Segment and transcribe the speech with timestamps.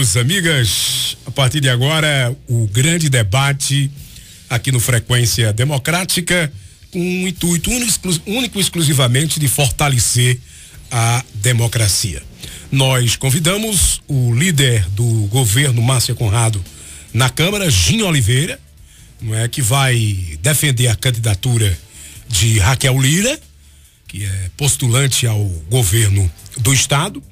[0.00, 3.90] Os amigas, a partir de agora, o grande debate
[4.48, 6.50] aqui no Frequência Democrática,
[6.90, 7.70] com um intuito
[8.26, 10.38] único, exclusivamente de fortalecer
[10.90, 12.22] a democracia.
[12.70, 16.64] Nós convidamos o líder do governo, Márcia Conrado,
[17.12, 18.58] na Câmara, Gin Oliveira,
[19.20, 21.78] não é, que vai defender a candidatura
[22.30, 23.38] de Raquel Lira,
[24.08, 27.22] que é postulante ao governo do estado,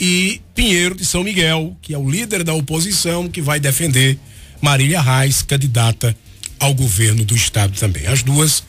[0.00, 4.18] e Pinheiro de São Miguel, que é o líder da oposição, que vai defender
[4.60, 6.16] Marília Reis, candidata
[6.58, 8.06] ao governo do estado também.
[8.06, 8.62] As duas,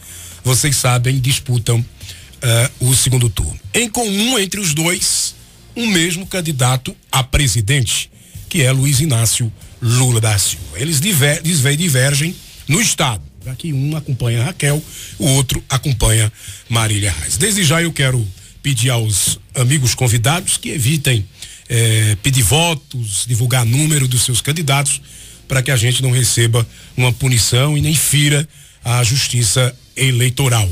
[0.44, 3.60] vocês sabem, disputam uh, o segundo turno.
[3.74, 5.36] Em comum entre os dois,
[5.76, 8.12] um mesmo candidato a presidente,
[8.48, 9.52] que é Luiz Inácio
[9.82, 10.80] Lula da Silva.
[10.80, 12.36] Eles diver, divergem
[12.68, 13.22] no estado.
[13.46, 14.84] Aqui um acompanha Raquel,
[15.18, 16.32] o outro acompanha
[16.68, 17.38] Marília Reis.
[17.38, 18.28] Desde já eu quero
[18.62, 21.26] pedir aos amigos convidados que evitem
[21.70, 25.02] eh, pedir votos, divulgar número dos seus candidatos,
[25.48, 28.48] para que a gente não receba uma punição e nem fira
[28.84, 30.70] a justiça eleitoral.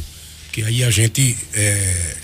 [0.52, 2.18] Que aí a gente é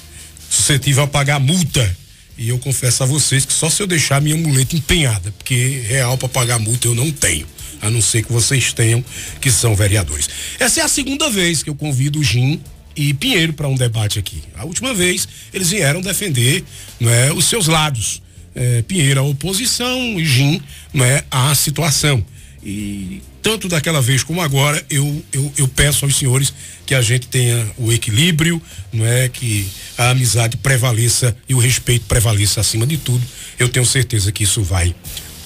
[0.49, 1.97] suscetível a pagar multa.
[2.37, 6.17] E eu confesso a vocês que só se eu deixar minha muleta empenhada, porque real
[6.17, 7.45] para pagar multa eu não tenho,
[7.79, 9.05] a não ser que vocês tenham,
[9.39, 10.27] que são vereadores.
[10.59, 12.59] Essa é a segunda vez que eu convido o Jim
[12.95, 14.43] e Pinheiro para um debate aqui.
[14.55, 16.63] A última vez eles vieram defender
[16.99, 18.21] não é, os seus lados.
[18.55, 20.61] É, Pinheiro a oposição e Jim
[20.93, 22.23] não é, a situação.
[22.65, 26.53] E tanto daquela vez como agora, eu, eu, eu peço aos senhores
[26.85, 29.27] que a gente tenha o equilíbrio, não é?
[29.27, 33.21] Que a amizade prevaleça e o respeito prevaleça acima de tudo.
[33.59, 34.95] Eu tenho certeza que isso vai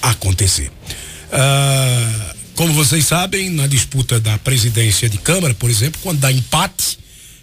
[0.00, 0.70] acontecer.
[1.32, 6.98] Ah, como vocês sabem, na disputa da presidência de Câmara, por exemplo, quando dá empate,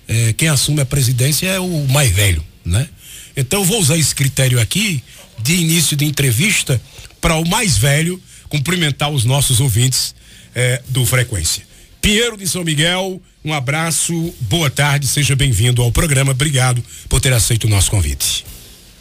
[0.08, 2.88] é, quem assume a presidência é o mais velho, né?
[3.36, 5.04] Então eu vou usar esse critério aqui
[5.40, 6.82] de início de entrevista
[7.20, 10.16] para o mais velho cumprimentar os nossos ouvintes
[10.54, 11.64] é, do Frequência.
[12.02, 16.32] Pinheiro de São Miguel, um abraço, boa tarde, seja bem-vindo ao programa.
[16.32, 18.46] Obrigado por ter aceito o nosso convite.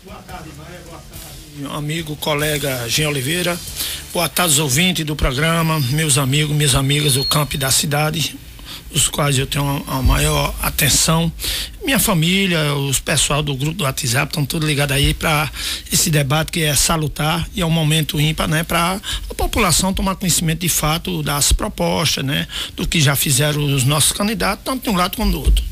[0.04, 3.60] Boa tarde, Maia, boa tarde, meu amigo, colega Jean Oliveira.
[4.12, 8.36] Boa tarde, os ouvintes do programa, meus amigos, minhas amigas do campo da cidade
[8.94, 11.30] os quais eu tenho a maior atenção.
[11.84, 15.50] Minha família, os pessoal do grupo do WhatsApp estão tudo ligados aí para
[15.92, 20.14] esse debate que é salutar e é um momento ímpar, né, para a população tomar
[20.14, 22.46] conhecimento de fato das propostas, né,
[22.76, 25.64] do que já fizeram os nossos candidatos, tanto de um lado como do outro.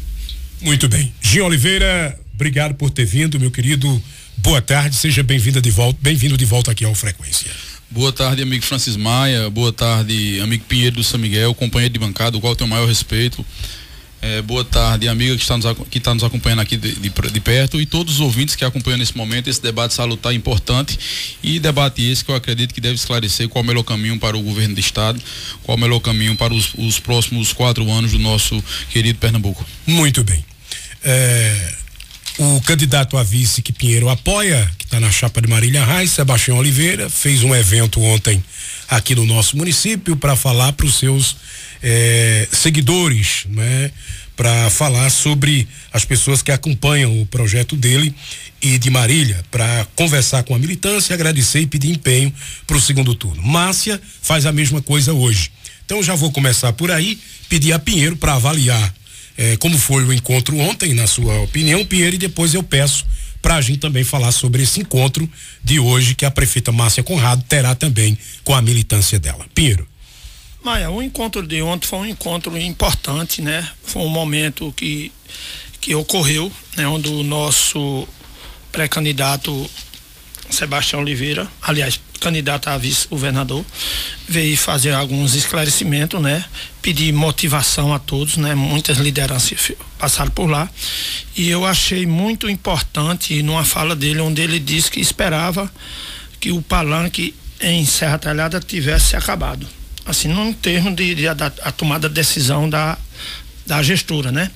[0.61, 1.13] Muito bem.
[1.21, 4.03] Gil Oliveira, obrigado por ter vindo, meu querido.
[4.37, 7.51] Boa tarde, seja bem-vinda de volta, bem-vindo de volta aqui ao Frequência.
[7.93, 9.51] Boa tarde, amigo Francis Maia.
[9.51, 12.89] Boa tarde, amigo Pinheiro do São Miguel, companheiro de bancada, o qual tenho o maior
[12.89, 13.45] respeito.
[14.23, 17.41] É, boa tarde, amiga que está nos, que está nos acompanhando aqui de, de, de,
[17.41, 20.99] perto e todos os ouvintes que acompanham nesse momento esse debate salutar importante
[21.43, 24.39] e debate esse que eu acredito que deve esclarecer qual é o melhor caminho para
[24.39, 25.21] o governo do estado,
[25.63, 29.67] qual é o melhor caminho para os, os próximos quatro anos do nosso querido Pernambuco.
[29.87, 30.43] Muito bem.
[31.05, 31.75] É,
[32.39, 36.59] o candidato a vice que Pinheiro apoia, que está na chapa de Marília Reis, Sebastião
[36.59, 38.43] Oliveira, fez um evento ontem
[38.89, 41.37] aqui no nosso município para falar para os seus
[41.83, 43.91] eh, seguidores, né?
[44.35, 48.15] Para falar sobre as pessoas que acompanham o projeto dele
[48.63, 52.33] e de Marília, para conversar com a militância, agradecer e pedir empenho
[52.67, 53.43] para o segundo turno.
[53.43, 55.51] Márcia faz a mesma coisa hoje.
[55.85, 57.19] Então já vou começar por aí,
[57.49, 58.93] pedir a Pinheiro para avaliar
[59.37, 63.05] é, como foi o encontro ontem, na sua opinião, Pinheiro, e depois eu peço
[63.41, 65.29] para a gente também falar sobre esse encontro
[65.63, 69.45] de hoje que a prefeita Márcia Conrado terá também com a militância dela.
[69.53, 69.87] Pinheiro.
[70.63, 73.69] Maia, o encontro de ontem foi um encontro importante, né?
[73.83, 75.11] Foi um momento que,
[75.81, 76.87] que ocorreu, né?
[76.87, 78.07] Onde o nosso
[78.71, 79.69] pré-candidato
[80.51, 83.65] Sebastião Oliveira, aliás, candidato a vice-governador,
[84.29, 86.45] veio fazer alguns esclarecimentos, né?
[86.81, 88.55] Pedir motivação a todos, né?
[88.55, 90.71] Muitas lideranças passaram por lá.
[91.37, 95.71] E eu achei muito importante numa fala dele, onde ele disse que esperava
[96.39, 99.67] que o palanque em Serra Talhada tivesse acabado.
[100.05, 102.99] Assim, num termo de, de a, a tomada de decisão da,
[103.67, 104.51] da gestora, né?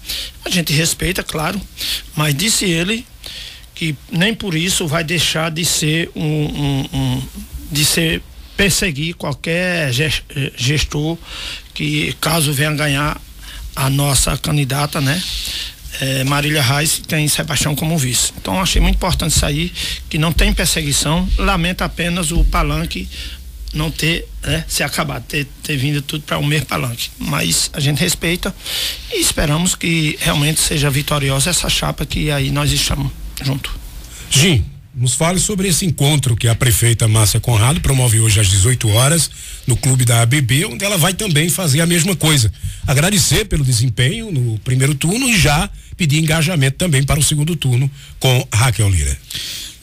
[0.44, 1.60] A gente respeita, claro,
[2.14, 3.06] mas disse ele
[3.76, 7.22] que nem por isso vai deixar de ser um, um, um
[7.70, 8.22] de ser
[8.56, 9.92] perseguir qualquer
[10.56, 11.18] gestor
[11.74, 13.20] que caso venha ganhar
[13.76, 15.22] a nossa candidata, né?
[16.00, 18.32] É, Marília Reis tem Sebastião como vice.
[18.38, 19.70] Então achei muito importante aí,
[20.08, 23.06] que não tem perseguição, lamenta apenas o palanque
[23.74, 27.10] não ter né, se acabado, ter, ter vindo tudo para o mesmo palanque.
[27.18, 28.54] Mas a gente respeita
[29.12, 33.12] e esperamos que realmente seja vitoriosa essa chapa que aí nós estamos
[33.42, 33.70] junto.
[34.30, 38.88] Jim, nos fale sobre esse encontro que a prefeita Márcia Conrado promove hoje às 18
[38.88, 39.30] horas
[39.66, 42.50] no clube da ABB, onde ela vai também fazer a mesma coisa.
[42.86, 47.90] Agradecer pelo desempenho no primeiro turno e já pedir engajamento também para o segundo turno
[48.18, 49.16] com Raquel Lira.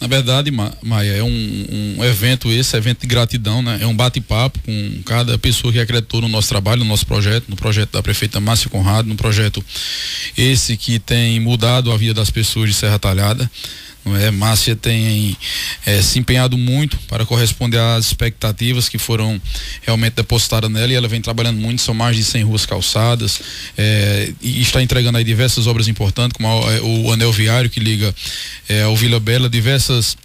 [0.04, 3.80] Na verdade, Maia, é um, um, evento, esse evento de gratidão, né?
[3.82, 7.56] É um bate-papo com cada pessoa que acreditou no nosso trabalho, no nosso projeto, no
[7.56, 9.64] projeto da prefeita Márcia Conrado, no projeto
[10.38, 13.50] esse que tem mudado a vida das pessoas de Serra Talhada.
[14.20, 14.32] É?
[14.32, 15.38] Márcia tem
[15.86, 19.42] é, se empenhado muito para corresponder às expectativas que foram
[19.82, 23.40] realmente depositadas nela e ela vem trabalhando muito, são mais de 100 ruas calçadas
[23.78, 28.14] é, e está entregando aí diversas obras importantes, como a, o anel viário que liga
[28.68, 30.18] é, ao Vila Bela, diversas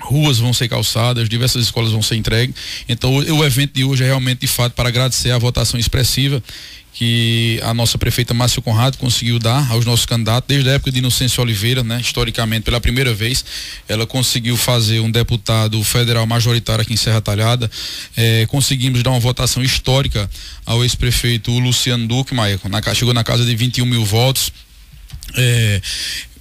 [0.00, 2.54] ruas vão ser calçadas, diversas escolas vão ser entregues.
[2.88, 6.42] Então o evento de hoje é realmente de fato para agradecer a votação expressiva
[6.98, 10.98] que a nossa prefeita Márcia Conrado conseguiu dar aos nossos candidatos desde a época de
[10.98, 12.00] Inocêncio Oliveira, né?
[12.00, 13.44] Historicamente, pela primeira vez,
[13.88, 17.70] ela conseguiu fazer um deputado federal majoritário aqui em Serra Talhada.
[18.16, 20.28] É, conseguimos dar uma votação histórica
[20.66, 24.50] ao ex-prefeito Luciano Duque, Maia, na, chegou na casa de 21 mil votos.
[25.36, 25.80] É,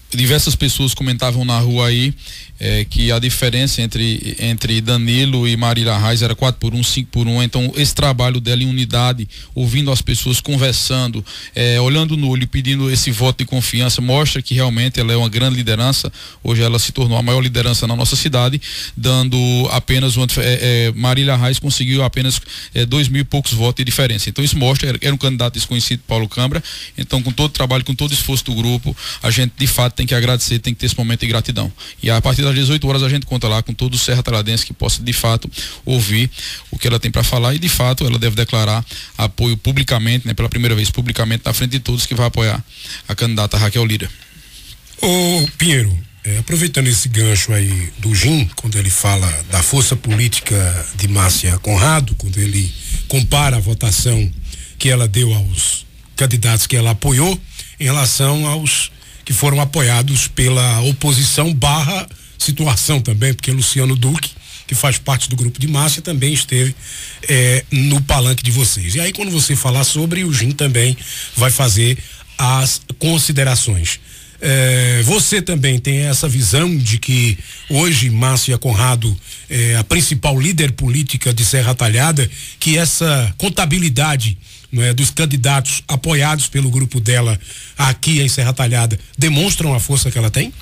[0.10, 2.15] diversas pessoas comentavam na rua aí
[2.59, 7.09] é, que a diferença entre, entre Danilo e Marília Reis era 4 por 1, 5
[7.12, 7.44] por 1.
[7.44, 11.24] Então, esse trabalho dela em unidade, ouvindo as pessoas, conversando,
[11.56, 15.30] é, olhando no olho, pedindo esse voto de confiança, mostra que realmente ela é uma
[15.30, 16.12] grande liderança.
[16.44, 18.62] Hoje ela se tornou a maior liderança na nossa cidade,
[18.95, 19.38] dando
[19.71, 20.27] apenas uma.
[20.38, 22.42] É, é Marília Reis conseguiu apenas
[22.74, 24.30] é, dois mil e poucos votos de diferença.
[24.30, 26.63] Então, isso mostra, era, era um candidato desconhecido, Paulo Câmara.
[26.98, 29.94] Então, com todo o trabalho, com todo o esforço do grupo, a gente de fato
[29.94, 31.71] tem que agradecer, tem que ter esse momento de gratidão.
[32.01, 34.66] E a partir das 18 horas a gente conta lá com todo o Serra Taladense
[34.66, 35.50] que possa de fato
[35.86, 36.30] ouvir
[36.72, 38.86] o que ela tem para falar e de fato ela deve declarar
[39.18, 42.64] apoio publicamente, né, pela primeira vez publicamente na frente de todos que vai apoiar
[43.08, 44.10] a candidata Raquel Lira.
[45.02, 50.86] Ô Pinheiro, é, aproveitando esse gancho aí do Jim, quando ele fala da força política
[50.96, 52.70] de Márcia Conrado, quando ele
[53.08, 54.30] compara a votação
[54.78, 55.86] que ela deu aos
[56.16, 57.40] candidatos que ela apoiou
[57.80, 58.92] em relação aos
[59.24, 64.31] que foram apoiados pela oposição barra situação também, porque Luciano Duque,
[64.66, 66.75] que faz parte do grupo de Márcia, também esteve
[67.28, 68.95] é, no palanque de vocês.
[68.95, 70.98] E aí, quando você falar sobre, o Jim também
[71.36, 71.98] vai fazer
[72.38, 74.00] as considerações.
[74.39, 77.38] É, você também tem essa visão de que
[77.69, 79.18] hoje Márcia Conrado
[79.50, 82.30] é a principal líder política de Serra Talhada,
[82.60, 84.38] que essa contabilidade
[84.74, 87.39] é, dos candidatos apoiados pelo grupo dela
[87.78, 90.54] aqui em Serra Talhada demonstram a força que ela tem?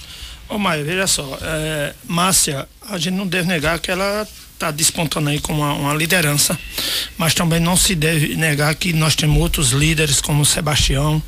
[0.47, 5.29] Ô Maia, veja só, é, Márcia, a gente não deve negar que ela está despontando
[5.29, 6.57] aí como uma, uma, liderança,
[7.17, 11.21] mas também não se deve negar que nós temos outros líderes como Sebastião,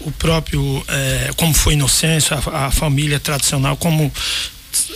[0.00, 4.12] o próprio, é, como foi Inocêncio, a, a família tradicional, como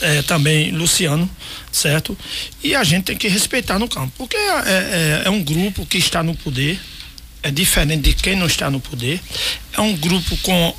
[0.02, 1.28] é, também Luciano,
[1.72, 2.16] certo?
[2.62, 5.98] E a gente tem que respeitar no campo, porque é, é, é um grupo que
[5.98, 6.78] está no poder,
[7.42, 9.20] é diferente de quem não está no poder,
[9.72, 10.74] é um grupo com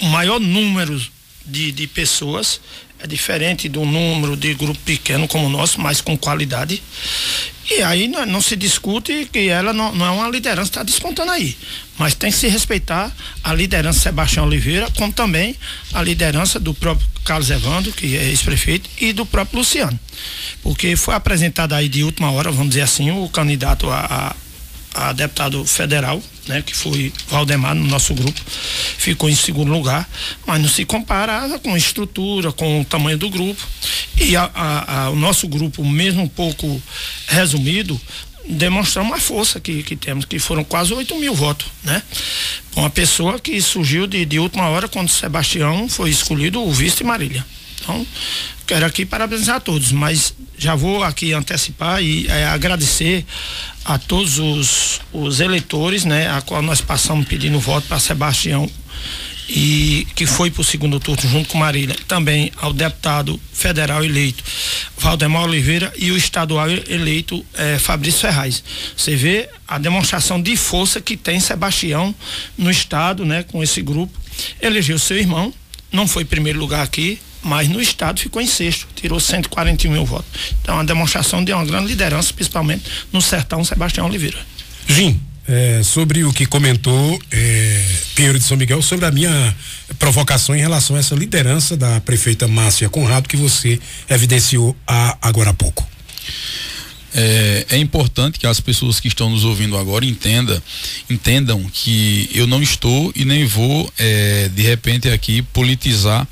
[0.00, 0.98] o maior número
[1.44, 2.60] de, de pessoas,
[3.00, 6.82] é diferente do número de grupo pequeno como o nosso, mas com qualidade.
[7.70, 11.30] E aí não, não se discute que ela não, não é uma liderança está despontando
[11.30, 11.56] aí.
[11.98, 13.14] Mas tem que se respeitar
[13.44, 15.54] a liderança Sebastião Oliveira, como também
[15.92, 19.98] a liderança do próprio Carlos Evandro, que é ex-prefeito, e do próprio Luciano.
[20.62, 24.36] Porque foi apresentado aí de última hora, vamos dizer assim, o candidato a, a
[24.94, 28.40] a deputado federal, né, que foi Valdemar no nosso grupo,
[28.98, 30.08] ficou em segundo lugar,
[30.46, 33.62] mas não se compara com a estrutura, com o tamanho do grupo.
[34.16, 36.82] E a, a, a, o nosso grupo, mesmo um pouco
[37.28, 38.00] resumido,
[38.48, 42.02] demonstramos a força que, que temos, que foram quase 8 mil votos, né?
[42.74, 47.44] Uma pessoa que surgiu de, de última hora quando Sebastião foi escolhido o vice Marília.
[47.88, 48.06] Então,
[48.66, 53.24] quero aqui parabenizar a todos, mas já vou aqui antecipar e é, agradecer
[53.82, 58.70] a todos os, os eleitores, né, a qual nós passamos pedindo voto para Sebastião
[59.48, 64.44] e que foi para o segundo turno junto com Marília, também ao deputado federal eleito
[64.98, 68.62] Valdemar Oliveira e o estadual eleito eh, Fabrício Ferraz.
[68.94, 72.14] Você vê a demonstração de força que tem Sebastião
[72.58, 74.12] no estado, né, com esse grupo.
[74.60, 75.54] Elegeu seu irmão,
[75.90, 80.54] não foi primeiro lugar aqui, mas no estado ficou em sexto, tirou 141 mil votos.
[80.60, 84.38] Então, é uma demonstração de uma grande liderança, principalmente no sertão Sebastião Oliveira.
[84.86, 89.56] Jim, é, sobre o que comentou é, Pinheiro de São Miguel, sobre a minha
[89.98, 93.80] provocação em relação a essa liderança da prefeita Márcia Conrado que você
[94.10, 95.86] evidenciou a, agora há pouco.
[97.20, 100.62] É, é, importante que as pessoas que estão nos ouvindo agora entenda,
[101.10, 106.28] entendam que eu não estou e nem vou é, de repente aqui politizar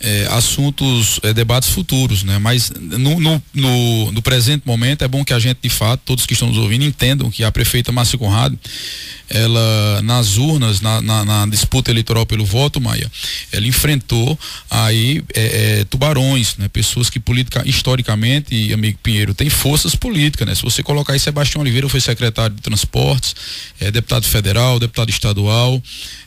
[0.00, 2.38] é, assuntos, é, debates futuros, né?
[2.38, 6.24] Mas no, no, no, no, presente momento é bom que a gente, de fato, todos
[6.24, 8.58] que estão nos ouvindo, entendam que a prefeita Márcia Conrado,
[9.28, 13.10] ela nas urnas, na, na, na disputa eleitoral pelo voto, Maia,
[13.52, 14.38] ela enfrentou
[14.70, 16.68] aí é, é, tubarões, né?
[16.68, 20.54] Pessoas que política, historicamente, e amigo Pinheiro, tem forças políticas, né?
[20.54, 23.34] Se você colocar aí Sebastião Oliveira foi secretário de transportes,
[23.80, 25.82] é, deputado federal, deputado estadual,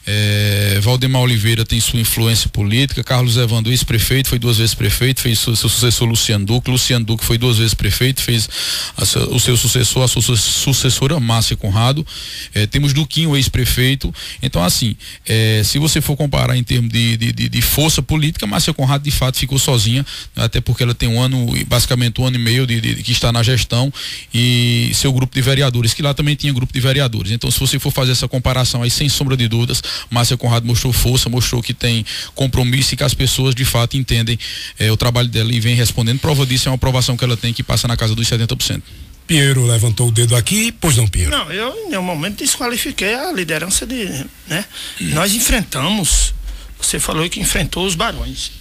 [0.06, 5.40] é, Valdemar Oliveira tem sua influência política, Carlos Evandro, ex-prefeito, foi duas vezes prefeito, fez
[5.40, 8.50] seu, seu sucessor Luciano Duque, Luciano Duque foi duas vezes prefeito, fez
[8.98, 12.06] a, o seu sucessor, a sua sucessora Márcia Conrado,
[12.54, 17.32] é, temos Duquinho, ex-prefeito, então assim, é, se você for comparar em termos de, de,
[17.32, 20.06] de, de, força política, Márcia Conrado de fato ficou sozinha,
[20.36, 23.32] até porque ela tem um ano, basicamente um ano e meio de, de, que está
[23.32, 23.92] na gestão
[24.34, 27.80] e seu grupo de vereadores, que lá também tinha grupo de vereadores, então se você
[27.80, 31.74] for fazer essa comparação aí, sem sombra de dúvidas, Márcia Conrado mostrou força, mostrou que
[31.74, 34.38] tem compromisso e que as pessoas de fato entendem
[34.80, 36.20] eh, o trabalho dela e vem respondendo.
[36.20, 38.82] Prova disso é uma aprovação que ela tem que passa na casa dos 70%.
[39.26, 41.32] Pinheiro levantou o dedo aqui, pois não, Pinheiro?
[41.32, 44.06] Não, eu em nenhum momento desqualifiquei a liderança de.
[44.48, 44.66] Né?
[45.02, 45.10] Hum.
[45.14, 46.34] Nós enfrentamos,
[46.80, 48.52] você falou que enfrentou os barões.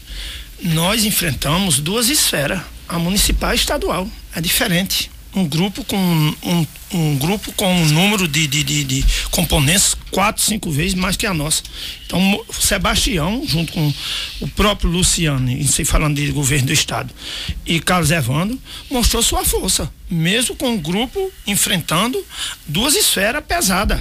[0.62, 4.08] Nós enfrentamos duas esferas, a municipal e a estadual.
[4.34, 9.04] É diferente um grupo com um, um grupo com um número de, de, de, de,
[9.30, 11.62] componentes quatro, cinco vezes mais que a nossa.
[12.06, 13.94] Então, Sebastião, junto com
[14.40, 17.12] o próprio Luciano, em se falando de governo do estado,
[17.64, 18.60] e Carlos Evandro,
[18.90, 22.22] mostrou sua força, mesmo com o grupo enfrentando
[22.66, 24.00] duas esferas pesadas.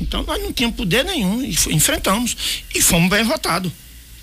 [0.00, 2.36] Então, nós não tínhamos poder nenhum, e enfrentamos,
[2.74, 3.72] e fomos bem votados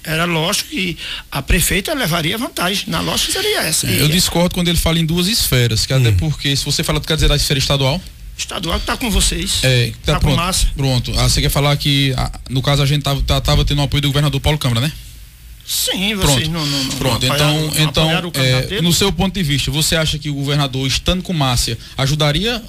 [0.04, 0.98] era lógico que
[1.32, 2.86] a prefeita levaria vantagem.
[2.88, 3.88] Na lógica seria essa.
[3.88, 5.98] É, eu discordo quando ele fala em duas esferas, que hum.
[5.98, 8.02] até porque se você fala, tu quer dizer da esfera estadual?
[8.38, 9.60] Estadual que tá com vocês.
[9.64, 10.68] É, tá, tá pronto, com massa.
[10.76, 11.14] Pronto.
[11.18, 13.84] Ah, você quer falar que, ah, no caso, a gente tava, tá, tava tendo o
[13.84, 14.92] apoio do governador Paulo Câmara, né?
[15.66, 16.52] Sim, vocês Pronto.
[16.52, 20.30] não, não, não Pronto, então, então é, no seu ponto de vista, você acha que
[20.30, 22.62] o governador, estando com Márcia, ajudaria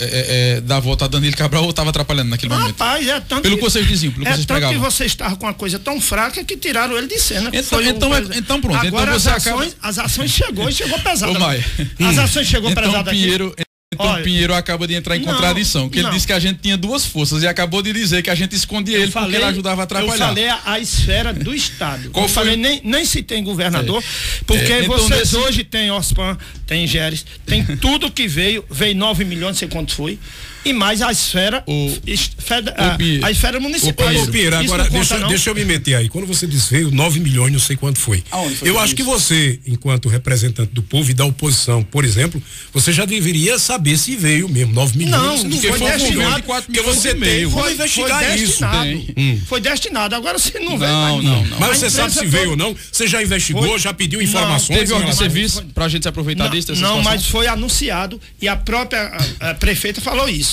[0.00, 2.68] é, é, é, da volta a Danilo Cabral ou estava atrapalhando naquele momento?
[2.68, 4.76] Rapaz, é tanto Pelo que, que vocês diziam, pelo é que vocês tanto pegavam.
[4.76, 7.50] que você estava com uma coisa tão fraca que tiraram ele de cena.
[7.52, 8.86] Então, então, é, então pronto.
[8.86, 9.88] Agora então as, ações, acaba...
[9.88, 11.38] as ações chegou e chegou pesada.
[11.38, 11.64] Maia.
[12.00, 13.69] As ações chegou então, pesada Pinheiro, aqui.
[13.92, 16.60] Então Olha, Pinheiro acaba de entrar em não, contradição, que ele disse que a gente
[16.60, 19.42] tinha duas forças e acabou de dizer que a gente escondia eu ele falei, porque
[19.42, 20.14] ele ajudava a atrapalhar.
[20.14, 22.08] Eu falei a, a esfera do Estado.
[22.10, 22.44] Qual eu foi?
[22.44, 24.44] falei, nem, nem se tem governador, é.
[24.46, 25.36] porque é, então vocês nesse...
[25.36, 29.92] hoje tem OSPAN, tem Geres, tem tudo que veio, veio 9 milhões, não sei quanto
[29.92, 30.20] foi
[30.64, 34.14] e mais a esfera o, esfera, a, a, esfera municipal.
[34.14, 36.08] Ô, Pira, agora deixa, deixa eu me meter aí.
[36.08, 38.22] Quando você diz veio 9 milhões, não sei quanto foi.
[38.58, 38.96] foi eu acho isso?
[38.96, 43.96] que você, enquanto representante do povo e da oposição, por exemplo, você já deveria saber
[43.96, 45.42] se veio mesmo 9 milhões.
[45.42, 46.42] Não, não foi, foi destinado.
[46.42, 49.14] Porque você tem, foi, investigar foi destinado, isso.
[49.16, 49.40] Hum.
[49.46, 50.14] Foi destinado.
[50.14, 50.92] Agora se não, não veio.
[50.92, 51.58] Não, não, não.
[51.58, 52.76] Mas você sabe se veio ou não?
[52.90, 54.78] Você já investigou, foi, já pediu informações?
[54.78, 56.74] Teve algum serviço para a gente se aproveitar disso?
[56.76, 59.10] Não, mas foi anunciado e a própria
[59.58, 60.49] prefeita falou isso.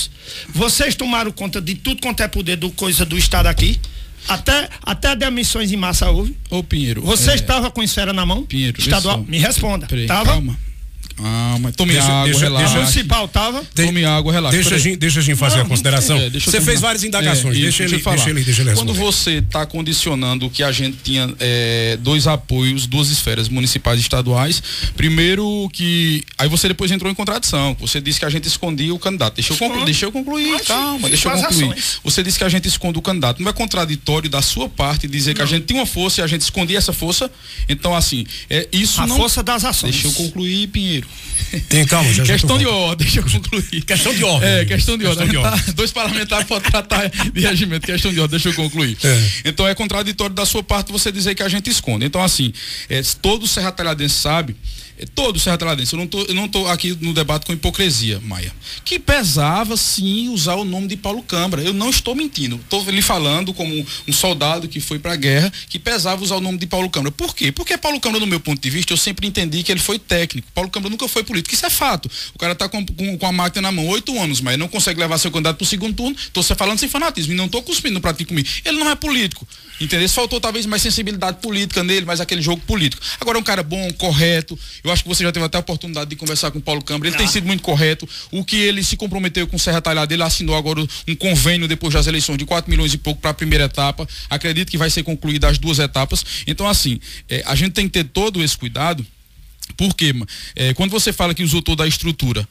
[0.48, 3.80] Vocês tomaram conta de tudo quanto é poder do coisa do Estado aqui.
[4.28, 6.36] Até, até demissões em massa houve.
[6.50, 7.02] Ô, Pinheiro.
[7.02, 7.34] Você é...
[7.34, 8.44] estava com esfera na mão?
[8.44, 8.78] Pinheiro.
[8.78, 9.24] Estadual.
[9.26, 9.86] Me responda.
[9.86, 10.32] Peraí, tava?
[10.32, 10.58] Calma.
[11.60, 12.64] Mas tome deixa, água, deixa, relaxa.
[12.64, 13.64] Deixa, municipal tava?
[13.74, 14.56] Tome água, relaxa.
[14.56, 16.16] Deixa, a gente, deixa a gente fazer não, a consideração.
[16.16, 17.56] É, você fez várias indagações.
[17.56, 20.98] É, deixa, ele, deixa, deixa, ele, deixa ele Quando você está condicionando que a gente
[21.02, 24.62] tinha é, dois apoios, duas esferas municipais e estaduais,
[24.96, 26.22] primeiro que.
[26.36, 27.76] Aí você depois entrou em contradição.
[27.80, 29.34] Você disse que a gente escondia o candidato.
[29.34, 31.64] Deixa eu, conclu, deixa eu concluir, mas, calma, deixa eu concluir.
[31.64, 32.00] Ações.
[32.04, 33.42] Você disse que a gente esconde o candidato.
[33.42, 35.36] Não é contraditório da sua parte dizer não.
[35.36, 37.30] que a gente tinha uma força e a gente escondia essa força?
[37.68, 39.16] Então, assim, é, isso a não.
[39.16, 39.92] A força das ações.
[39.92, 41.07] Deixa eu concluir, Pinheiro.
[41.68, 43.82] Tem calma, já Questão de ordem, deixa eu concluir.
[43.84, 44.48] Questão de ordem.
[44.48, 45.26] É, questão de ordem.
[45.26, 45.74] Questão de ordem.
[45.74, 48.96] Dois parlamentares podem tratar de regimento, questão de ordem, deixa eu concluir.
[49.02, 49.28] É.
[49.46, 52.04] Então é contraditório da sua parte você dizer que a gente esconde.
[52.04, 52.52] Então, assim,
[52.88, 54.56] é, todo Serra Talhadense sabe
[55.06, 58.52] todo Serra Taladense, eu não tô, eu não tô aqui no debate com hipocrisia, Maia,
[58.84, 61.62] que pesava sim usar o nome de Paulo Câmara.
[61.62, 62.56] Eu não estou mentindo.
[62.56, 66.40] Estou lhe falando como um soldado que foi para a guerra, que pesava usar o
[66.40, 67.12] nome de Paulo Câmara.
[67.12, 67.52] Por quê?
[67.52, 70.48] Porque Paulo Câmara, no meu ponto de vista, eu sempre entendi que ele foi técnico.
[70.54, 71.54] Paulo Câmara nunca foi político.
[71.54, 72.10] Isso é fato.
[72.34, 74.98] O cara está com, com, com, a máquina na mão oito anos, mas não consegue
[74.98, 76.16] levar seu candidato para o segundo turno.
[76.16, 78.48] Estou falando sem fanatismo e não estou cuspindo no prato comigo.
[78.64, 79.46] Ele não é político.
[79.80, 80.08] Entendeu?
[80.08, 83.00] Faltou talvez mais sensibilidade política nele, mais aquele jogo político.
[83.20, 84.58] Agora é um cara bom, correto.
[84.82, 87.08] Eu acho que você já teve até a oportunidade de conversar com o Paulo Câmara.
[87.08, 87.18] Ele ah.
[87.18, 88.08] tem sido muito correto.
[88.30, 91.94] O que ele se comprometeu com o Serra Talhada, ele assinou agora um convênio depois
[91.94, 94.08] das eleições de 4 milhões e pouco para a primeira etapa.
[94.28, 96.24] Acredito que vai ser concluída as duas etapas.
[96.46, 99.06] Então, assim, é, a gente tem que ter todo esse cuidado,
[99.76, 100.14] porque
[100.54, 102.46] é, quando você fala que usou toda a estrutura,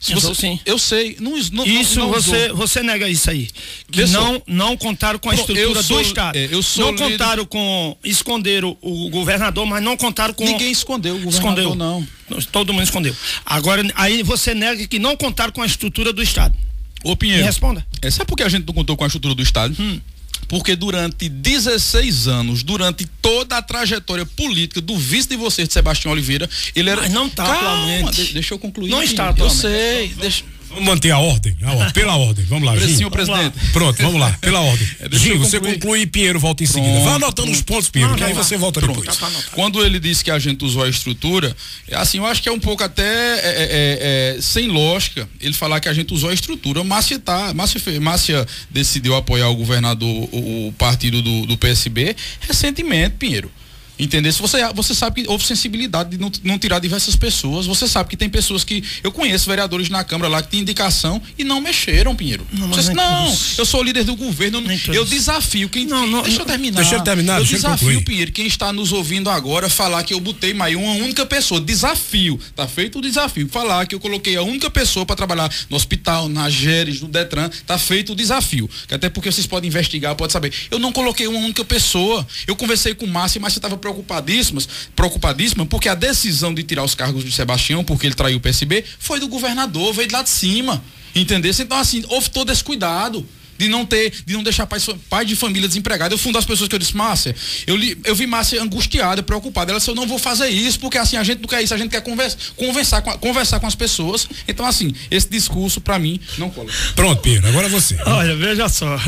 [0.00, 0.60] Se você, sim.
[0.64, 1.16] Eu sei.
[1.20, 3.48] Não, não, isso não, você, você nega isso aí.
[3.90, 6.36] Que não, não contaram com a estrutura sou, do Estado.
[6.36, 7.10] É, eu sou não líder...
[7.12, 7.96] contaram com.
[8.04, 10.44] Esconderam o governador, mas não contaram com.
[10.44, 11.74] Ninguém escondeu o governador, escondeu.
[11.74, 12.06] não.
[12.52, 13.14] Todo mundo escondeu.
[13.44, 16.56] Agora, aí você nega que não contaram com a estrutura do Estado.
[17.04, 17.42] Ô Pinheiro.
[17.42, 17.86] Me responda.
[18.02, 19.74] É, sabe por que a gente não contou com a estrutura do Estado?
[19.78, 20.00] Hum.
[20.48, 26.12] Porque durante 16 anos, durante toda a trajetória política do vice de você, de Sebastião
[26.12, 27.02] Oliveira, ele era.
[27.02, 28.32] Mas não está atualmente.
[28.32, 28.90] Deixa eu concluir.
[28.90, 29.64] Não está atualmente.
[29.64, 30.14] Eu sei.
[30.20, 30.44] Deixa...
[30.76, 32.44] Vamos manter a ordem, a ordem, pela ordem.
[32.44, 32.96] Vamos lá, Gil.
[32.96, 33.58] Senhor presidente.
[33.72, 34.86] Pronto, vamos lá, pela ordem.
[35.00, 37.00] É, Gil, você conclui e Pinheiro volta em seguida.
[37.00, 39.00] Vá anotando os pontos, Pinheiro, não, que aí você volta Pronto.
[39.00, 39.16] depois.
[39.16, 41.56] Tá, Quando ele disse que a gente usou a estrutura,
[41.92, 45.54] assim, eu acho que é um pouco até é, é, é, é sem lógica ele
[45.54, 46.84] falar que a gente usou a estrutura.
[46.84, 53.16] Márcia tá, Márcia, Márcia decidiu apoiar o governador, o, o partido do, do PSB recentemente,
[53.18, 53.50] Pinheiro.
[53.98, 54.30] Entender?
[54.32, 57.66] Se você, você sabe que houve sensibilidade de não, não, tirar diversas pessoas.
[57.66, 58.84] Você sabe que tem pessoas que.
[59.02, 62.46] Eu conheço vereadores na Câmara lá que tem indicação e não mexeram, Pinheiro.
[62.52, 64.62] Não, você, não eu sou líder do governo.
[64.92, 65.86] Eu desafio quem.
[65.86, 66.80] Não, não, deixa eu terminar.
[66.80, 67.34] Deixa eu terminar.
[67.34, 70.76] Eu deixa desafio, eu Pinheiro, quem está nos ouvindo agora, falar que eu botei mais
[70.76, 71.60] uma única pessoa.
[71.60, 72.38] Desafio.
[72.54, 73.48] Tá feito o desafio.
[73.48, 77.48] Falar que eu coloquei a única pessoa para trabalhar no hospital, na Geres, no Detran.
[77.66, 78.68] Tá feito o desafio.
[78.90, 80.52] Até porque vocês podem investigar, pode saber.
[80.70, 82.26] Eu não coloquei uma única pessoa.
[82.46, 84.60] Eu conversei com o Márcio, mas você estava preocupadíssimo
[84.94, 88.84] preocupadíssima, porque a decisão de tirar os cargos de Sebastião, porque ele traiu o PSB,
[88.98, 90.82] foi do governador, veio de lá de cima.
[91.14, 91.52] Entendeu?
[91.58, 93.26] Então, assim, houve todo esse cuidado
[93.56, 94.78] de não ter, de não deixar pai,
[95.08, 96.14] pai de família desempregado.
[96.14, 97.34] Eu fui uma das pessoas que eu disse, Márcia,
[97.66, 99.72] eu, li, eu vi Márcia angustiada, preocupada.
[99.72, 101.78] Ela disse, eu não vou fazer isso, porque assim, a gente não quer isso, a
[101.78, 104.28] gente quer conversa, conversar, com, conversar com as pessoas.
[104.46, 106.70] Então, assim, esse discurso, para mim, não cola.
[106.94, 107.96] Pronto, Pedro, agora você.
[108.04, 109.00] Olha, veja só.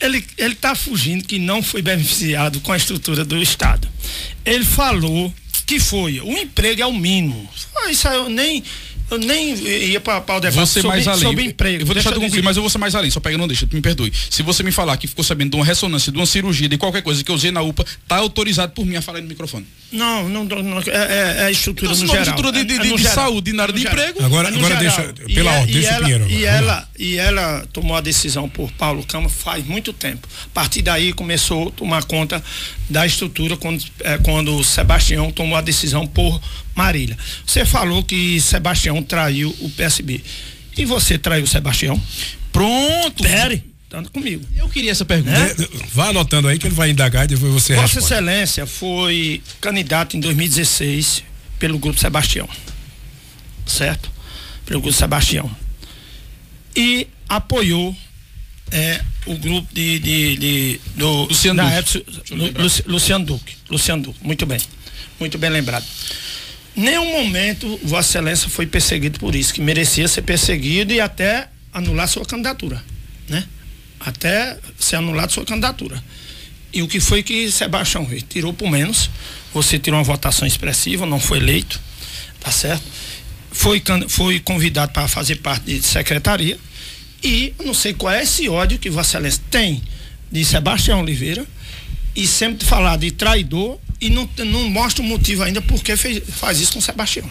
[0.00, 3.86] Ele está fugindo que não foi beneficiado com a estrutura do Estado.
[4.44, 5.32] Ele falou
[5.66, 7.48] que foi, o emprego é o mínimo.
[7.76, 8.62] Ah, isso eu nem
[9.10, 11.22] eu nem ia para o debate você sobre, mais além.
[11.22, 11.82] sobre emprego.
[11.82, 13.10] Eu vou deixar de concluir, mas eu vou ser mais além.
[13.10, 14.12] Só pega, não deixa, me perdoe.
[14.30, 17.02] Se você me falar que ficou sabendo de uma ressonância, de uma cirurgia, de qualquer
[17.02, 19.66] coisa que eu usei na UPA, tá autorizado por mim a falar no microfone.
[19.92, 22.22] Não, não, não é, é, é a estrutura então, no geral.
[22.22, 24.22] estrutura de, de, é, de, de saúde na área de emprego.
[24.22, 26.30] Agora, é agora deixa, pela ordem, deixa ela, Pinheiro.
[26.30, 30.28] E ela, e ela tomou a decisão por Paulo Câmara faz muito tempo.
[30.46, 32.42] A partir daí começou a tomar conta
[32.88, 36.40] da estrutura quando, é, quando o Sebastião tomou a decisão por
[36.74, 37.16] Marília.
[37.44, 40.20] Você falou que Sebastião traiu o PSB.
[40.76, 42.00] E você traiu o Sebastião?
[42.52, 43.22] Pronto.
[43.22, 43.64] Pere.
[43.88, 44.46] Tá comigo.
[44.56, 45.36] Eu queria essa pergunta.
[45.38, 45.66] Né?
[45.92, 48.04] Vá anotando aí que ele vai indagar e depois você Vossa responde.
[48.06, 51.24] Excelência foi candidato em 2016
[51.58, 52.48] pelo Grupo Sebastião.
[53.66, 54.08] Certo?
[54.64, 55.50] Pelo Grupo Sebastião.
[56.76, 57.96] E apoiou
[58.70, 61.74] é, o grupo de, de, de do Luciano Duque.
[61.74, 63.56] Época, Luciano Duque.
[63.68, 64.60] Luciano Duque, muito bem.
[65.18, 65.84] Muito bem lembrado.
[66.76, 72.08] Nenhum momento Vossa Excelência foi perseguido por isso, que merecia ser perseguido e até anular
[72.08, 72.82] sua candidatura,
[73.28, 73.44] né?
[73.98, 76.02] Até ser anulada sua candidatura.
[76.72, 79.10] E o que foi que Sebastião Reis tirou por menos,
[79.52, 81.80] você tirou uma votação expressiva, não foi eleito,
[82.38, 82.84] tá certo?
[83.50, 86.56] Foi, foi convidado para fazer parte de secretaria
[87.22, 89.82] e não sei qual é esse ódio que Vossa Excelência tem
[90.30, 91.44] de Sebastião Oliveira
[92.14, 96.60] e sempre falar de traidor e não, não mostra o motivo ainda porque fez, faz
[96.60, 97.30] isso com Sebastião.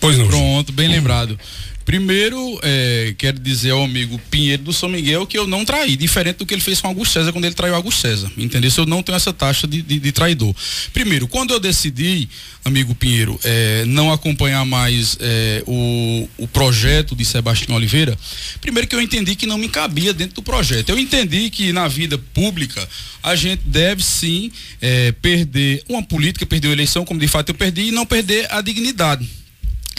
[0.00, 0.26] Pois não.
[0.28, 1.38] Pronto, bem lembrado.
[1.88, 6.36] Primeiro, é, quero dizer ao amigo Pinheiro do São Miguel que eu não traí, diferente
[6.36, 8.30] do que ele fez com Augusto César quando ele traiu Augusto César.
[8.36, 8.70] Entendeu?
[8.76, 10.54] Eu não tenho essa taxa de, de, de, traidor.
[10.92, 12.28] Primeiro, quando eu decidi,
[12.62, 18.18] amigo Pinheiro, é, não acompanhar mais é, o, o projeto de Sebastião Oliveira,
[18.60, 20.90] primeiro que eu entendi que não me cabia dentro do projeto.
[20.90, 22.86] Eu entendi que na vida pública
[23.22, 27.54] a gente deve sim é, perder uma política, perder a eleição, como de fato eu
[27.54, 29.37] perdi, e não perder a dignidade.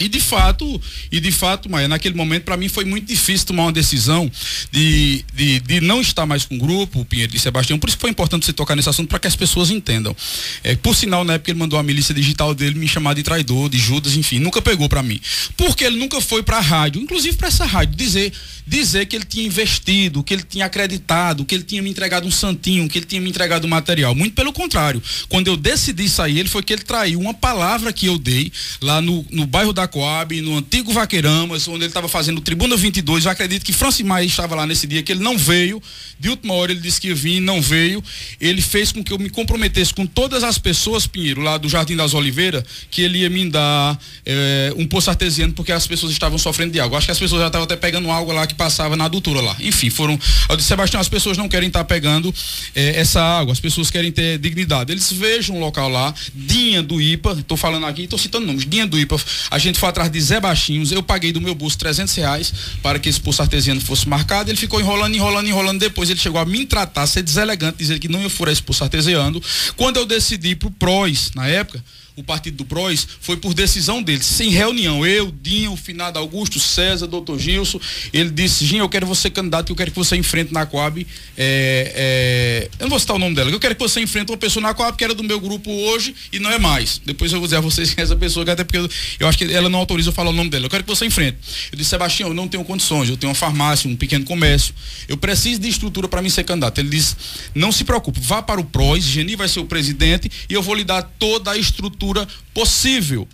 [0.00, 0.80] E de fato,
[1.12, 4.30] e de fato, Maia, naquele momento para mim foi muito difícil tomar uma decisão
[4.72, 7.98] de, de, de não estar mais com o grupo, o Pinheiro e Sebastião, por isso
[7.98, 10.16] foi importante você tocar nesse assunto para que as pessoas entendam.
[10.64, 13.68] É, por sinal, na época ele mandou a milícia digital dele me chamar de traidor,
[13.68, 15.20] de Judas, enfim, nunca pegou para mim.
[15.56, 18.32] Porque ele nunca foi para a rádio, inclusive para essa rádio, dizer
[18.70, 22.30] dizer que ele tinha investido, que ele tinha acreditado, que ele tinha me entregado um
[22.30, 24.14] santinho, que ele tinha me entregado um material.
[24.14, 25.02] Muito pelo contrário.
[25.28, 29.00] Quando eu decidi sair, ele foi que ele traiu uma palavra que eu dei lá
[29.00, 33.24] no, no bairro da Coab, no antigo Vaqueiramas, onde ele estava fazendo Tribuna 22.
[33.24, 35.82] Eu acredito que Francis Maia estava lá nesse dia, que ele não veio.
[36.18, 38.02] De última hora ele disse que ia vir não veio.
[38.40, 41.96] Ele fez com que eu me comprometesse com todas as pessoas, Pinheiro, lá do Jardim
[41.96, 46.38] das Oliveiras, que ele ia me dar é, um poço artesiano, porque as pessoas estavam
[46.38, 46.98] sofrendo de água.
[46.98, 49.56] Acho que as pessoas já estavam até pegando água lá que passava na adutora lá.
[49.60, 50.18] Enfim, foram.
[50.48, 52.32] Eu disse, Sebastião, as pessoas não querem estar tá pegando
[52.74, 54.92] eh, essa água, as pessoas querem ter dignidade.
[54.92, 58.86] Eles vejam um local lá, Dinha do IPA, estou falando aqui, estou citando nomes, Dinha
[58.86, 62.14] do IPA, a gente foi atrás de Zé Baixinhos, eu paguei do meu bolso 300
[62.14, 64.50] reais para que esse poço artesiano fosse marcado.
[64.50, 65.80] Ele ficou enrolando, enrolando, enrolando.
[65.80, 68.84] Depois ele chegou a me tratar, ser deselegante, dizer que não ia furar esse poço
[68.84, 69.42] artesiano.
[69.76, 71.82] Quando eu decidi pro PROS, na época,
[72.20, 75.04] o partido do PROS, foi por decisão deles, sem reunião.
[75.04, 77.80] Eu, Dinho, o finado Augusto, César, doutor Gilson,
[78.12, 81.06] ele disse, Dinho, eu quero você candidato, eu quero que você enfrente na Coab,
[81.36, 84.38] é, é, eu não vou citar o nome dela, eu quero que você enfrente uma
[84.38, 87.00] pessoa na Coab que era do meu grupo hoje e não é mais.
[87.04, 88.88] Depois eu vou dizer a vocês que essa pessoa, até porque eu,
[89.20, 91.06] eu acho que ela não autoriza eu falar o nome dela, eu quero que você
[91.06, 91.38] enfrente.
[91.72, 94.74] Eu disse, Sebastião, eu não tenho condições, eu tenho uma farmácia, um pequeno comércio,
[95.08, 96.78] eu preciso de estrutura para mim ser candidato.
[96.78, 97.16] Ele disse,
[97.54, 100.74] não se preocupe, vá para o PROS, Geni vai ser o presidente e eu vou
[100.74, 102.09] lhe dar toda a estrutura
[102.54, 103.26] possível.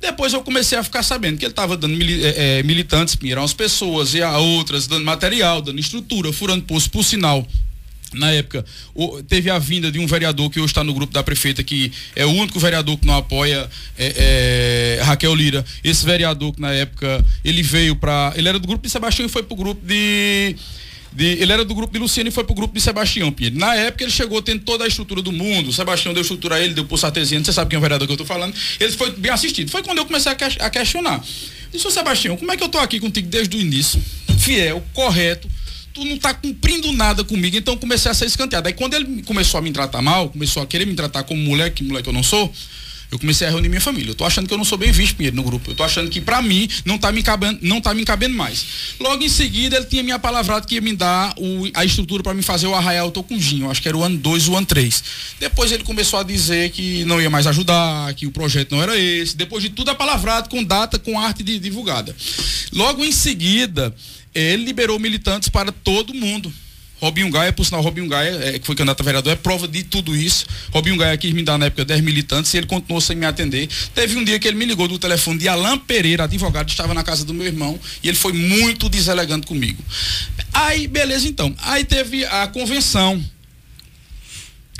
[0.00, 4.12] Depois eu comecei a ficar sabendo que ele estava dando é, militantes, mirar umas pessoas
[4.12, 7.46] e a outras, dando material, dando estrutura, furando poço, por sinal.
[8.12, 8.64] Na época,
[9.28, 12.24] teve a vinda de um vereador que hoje está no grupo da prefeita, que é
[12.24, 15.64] o único vereador que não apoia é, é Raquel Lira.
[15.82, 18.32] Esse vereador que na época ele veio para.
[18.36, 20.54] Ele era do grupo de Sebastião e foi para o grupo de
[21.14, 23.58] de, ele era do grupo de Luciano e foi pro grupo de Sebastião Pinheiro.
[23.58, 25.72] Na época ele chegou tendo toda a estrutura do mundo.
[25.72, 28.12] Sebastião deu estrutura a ele, deu poço artesiano, você sabe quem é o vereador que
[28.12, 28.54] eu tô falando.
[28.80, 29.70] Ele foi bem assistido.
[29.70, 31.24] Foi quando eu comecei a, que, a questionar.
[31.72, 34.02] Disse, Sebastião, como é que eu tô aqui contigo desde o início?
[34.38, 35.48] Fiel, correto
[35.94, 38.66] tu não tá cumprindo nada comigo, então comecei a ser escanteado.
[38.66, 41.70] Aí quando ele começou a me tratar mal, começou a querer me tratar como mulher,
[41.70, 42.52] que que eu não sou,
[43.10, 44.10] eu comecei a reunir minha família.
[44.10, 45.70] Eu tô achando que eu não sou bem visto, Pinheiro, no grupo.
[45.70, 48.64] Eu tô achando que para mim não tá me cabendo, não tá me cabendo mais.
[48.98, 52.34] Logo em seguida, ele tinha me apalavrado que ia me dar o, a estrutura para
[52.34, 53.70] me fazer o arraial Tocunjinho.
[53.70, 55.04] Acho que era o ano 2, o ano 3.
[55.40, 58.98] Depois ele começou a dizer que não ia mais ajudar, que o projeto não era
[58.98, 59.36] esse.
[59.36, 62.14] Depois de tudo apalavrado, com data, com arte de, divulgada.
[62.72, 63.94] Logo em seguida,
[64.34, 66.52] ele liberou militantes para todo mundo.
[67.04, 69.82] Robinho Gaia, por sinal, Robinho Gaia, é, que foi candidato a vereador, é prova de
[69.82, 70.46] tudo isso.
[70.72, 73.68] Robinho Gaia quis me dar na época 10 militantes e ele continuou sem me atender.
[73.94, 77.02] Teve um dia que ele me ligou do telefone de Alain Pereira, advogado, estava na
[77.02, 79.84] casa do meu irmão e ele foi muito deselegante comigo.
[80.50, 81.54] Aí, beleza então.
[81.58, 83.22] Aí teve a convenção.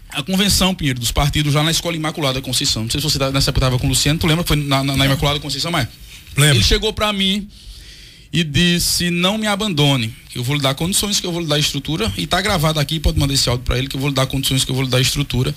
[0.09, 2.85] A convenção, Pinheiro, dos partidos já na Escola Imaculada Conceição.
[2.85, 4.57] Não sei se você tá, nessa época estava com o Luciano, tu lembra que foi
[4.57, 5.87] na, na, na Imaculada Conceição, mas.
[6.37, 6.55] Lembra.
[6.55, 7.47] Ele chegou para mim
[8.35, 11.47] e disse: não me abandone, que eu vou lhe dar condições, que eu vou lhe
[11.47, 12.13] dar estrutura.
[12.19, 14.27] E está gravado aqui, pode mandar esse áudio para ele, que eu vou lhe dar
[14.27, 15.55] condições, que eu vou lhe dar estrutura.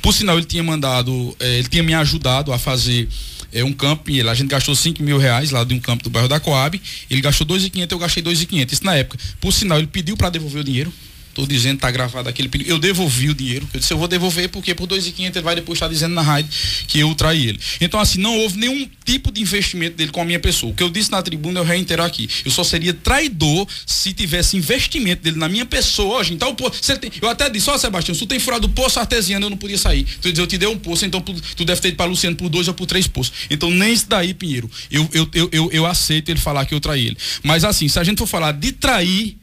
[0.00, 3.08] Por sinal, ele tinha mandado, eh, ele tinha me ajudado a fazer
[3.52, 6.28] é um campo a gente gastou 5 mil reais lá de um campo do bairro
[6.28, 9.18] da Coab, ele gastou 2.500, eu gastei 2.500, isso na época.
[9.40, 10.92] Por sinal, ele pediu para devolver o dinheiro,
[11.40, 12.68] Estou dizendo, está gravado aquele pedido.
[12.68, 13.66] Eu devolvi o dinheiro.
[13.72, 16.50] Eu disse, eu vou devolver porque por 2.500 ele vai depois estar dizendo na rádio
[16.86, 17.58] que eu traí ele.
[17.80, 20.72] Então, assim, não houve nenhum tipo de investimento dele com a minha pessoa.
[20.72, 22.28] O que eu disse na tribuna, eu reitero aqui.
[22.44, 26.34] Eu só seria traidor se tivesse investimento dele na minha pessoa hoje.
[26.34, 29.50] Então, tem, eu até disse, ó, Sebastião, se tu tem furado o poço artesiano, eu
[29.50, 30.04] não podia sair.
[30.20, 32.50] Tu diz, eu te dei um poço, então tu deve ter ido para Luciano por
[32.50, 33.32] dois ou por três poços.
[33.48, 34.70] Então, nem isso daí, Pinheiro.
[34.90, 37.16] Eu, eu, eu, eu, eu aceito ele falar que eu traí ele.
[37.42, 39.39] Mas, assim, se a gente for falar de trair,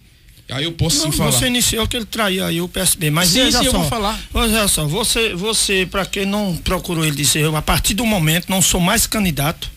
[0.50, 1.32] Aí eu posso não, sim falar.
[1.32, 4.18] Você iniciou que ele traía aí o PSB, mas sim, sim, eu vou falar.
[4.34, 8.50] Olha só, você, você para quem não procurou ele disse, eu a partir do momento
[8.50, 9.70] não sou mais candidato.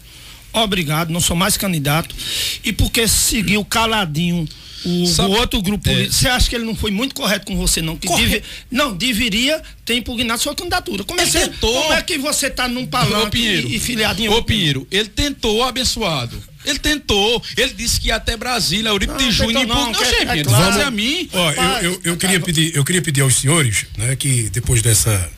[0.53, 2.15] Obrigado, não sou mais candidato.
[2.65, 4.49] E porque seguiu caladinho
[4.85, 6.07] o, o, outro grupo, é.
[6.07, 7.97] você acha que ele não foi muito correto com você, não?
[7.97, 11.05] Que deve, não, deveria ter impugnado sua candidatura.
[11.05, 14.43] Como, é, tentou, como é que você está num palanque e, e filiado em Ô,
[14.43, 16.43] Pinheiro, ele tentou, abençoado.
[16.65, 20.45] Ele tentou, ele disse que ia até Brasília, Eurico de Júnior, não, não, é, é
[20.45, 20.87] claro.
[20.87, 21.29] a mim.
[21.33, 25.31] Ó, eu, eu, eu, queria pedir, eu queria pedir aos senhores, né, que depois dessa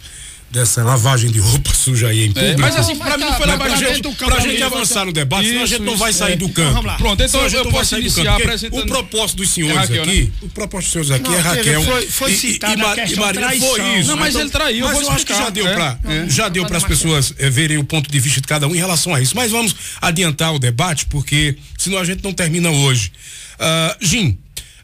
[0.52, 2.52] dessa lavagem de roupa suja aí em é, público.
[2.52, 4.26] É, mas assim, pra mim não foi lavagem de roupa.
[4.26, 6.74] Pra gente avançar no debate, senão a gente não vai sair do campo.
[6.74, 6.96] Vamos lá.
[6.96, 8.82] Pronto, então eu posso iniciar apresentando.
[8.82, 10.32] O propósito dos senhores Raquel, aqui, né?
[10.42, 11.82] o propósito dos senhores aqui é Raquel.
[11.82, 14.08] Foi, foi citado e, e, Maria foi isso.
[14.08, 14.86] Não, mas ele traiu.
[14.86, 17.84] Mas eu acho que já deu para já deu para as pessoas eh, verem o
[17.84, 19.34] ponto de vista de cada um em relação a isso.
[19.34, 23.10] Mas vamos adiantar o debate, porque senão a gente não termina hoje.
[23.54, 24.38] Uh, Jim,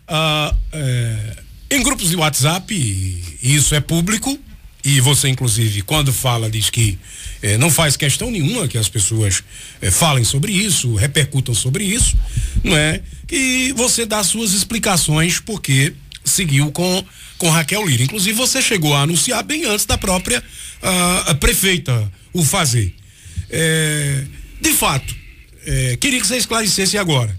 [0.08, 0.56] uh,
[1.70, 4.38] em grupos de WhatsApp, e isso é público,
[4.88, 6.98] e você inclusive quando fala diz que
[7.42, 9.42] eh, não faz questão nenhuma que as pessoas
[9.82, 12.16] eh, falem sobre isso, repercutam sobre isso,
[12.64, 13.02] não é?
[13.30, 15.92] E você dá suas explicações porque
[16.24, 17.04] seguiu com
[17.36, 18.02] com Raquel Lira.
[18.02, 22.94] Inclusive você chegou a anunciar bem antes da própria uh, prefeita o fazer.
[23.50, 24.24] É,
[24.60, 25.14] de fato,
[25.64, 27.38] é, queria que você esclarecesse agora.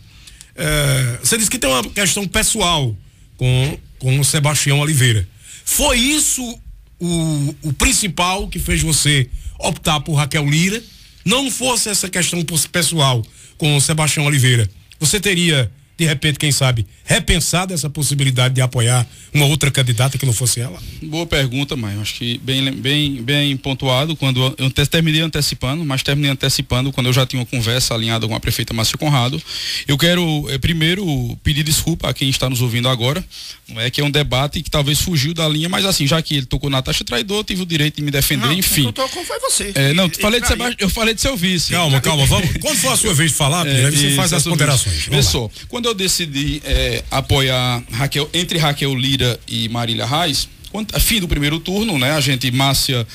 [0.55, 2.95] É, você disse que tem uma questão pessoal
[3.37, 5.27] com com o Sebastião Oliveira.
[5.65, 6.59] Foi isso
[6.99, 10.81] o, o principal que fez você optar por Raquel Lira,
[11.25, 13.23] não fosse essa questão pessoal
[13.57, 19.45] com Sebastião Oliveira, você teria de repente, quem sabe, repensado essa possibilidade de apoiar uma
[19.45, 20.79] outra candidata que não fosse ela?
[21.03, 26.31] Boa pergunta, mas acho que bem, bem, bem pontuado, quando eu terminei antecipando, mas terminei
[26.31, 29.41] antecipando quando eu já tinha uma conversa alinhada com a prefeita Márcia Conrado.
[29.85, 33.21] Eu quero, é, primeiro, pedir desculpa a quem está nos ouvindo agora,
[33.67, 36.37] não é que é um debate que talvez fugiu da linha, mas assim, já que
[36.37, 38.83] ele tocou na taxa traidor, tive o direito de me defender, não, enfim.
[38.83, 39.73] Quem tocou foi você.
[39.75, 41.71] É, não, falei de Sebastião, eu falei de seu vice.
[41.71, 42.49] Calma, calma, vamos.
[42.61, 45.09] Quando for a sua vez de falar, é, você faz as ponderações.
[45.25, 51.19] Só, quando eu decidi é, apoiar Raquel, entre Raquel Lira e Marília Reis, quando, fim
[51.19, 52.11] do primeiro turno, né?
[52.11, 53.05] A gente, Márcia,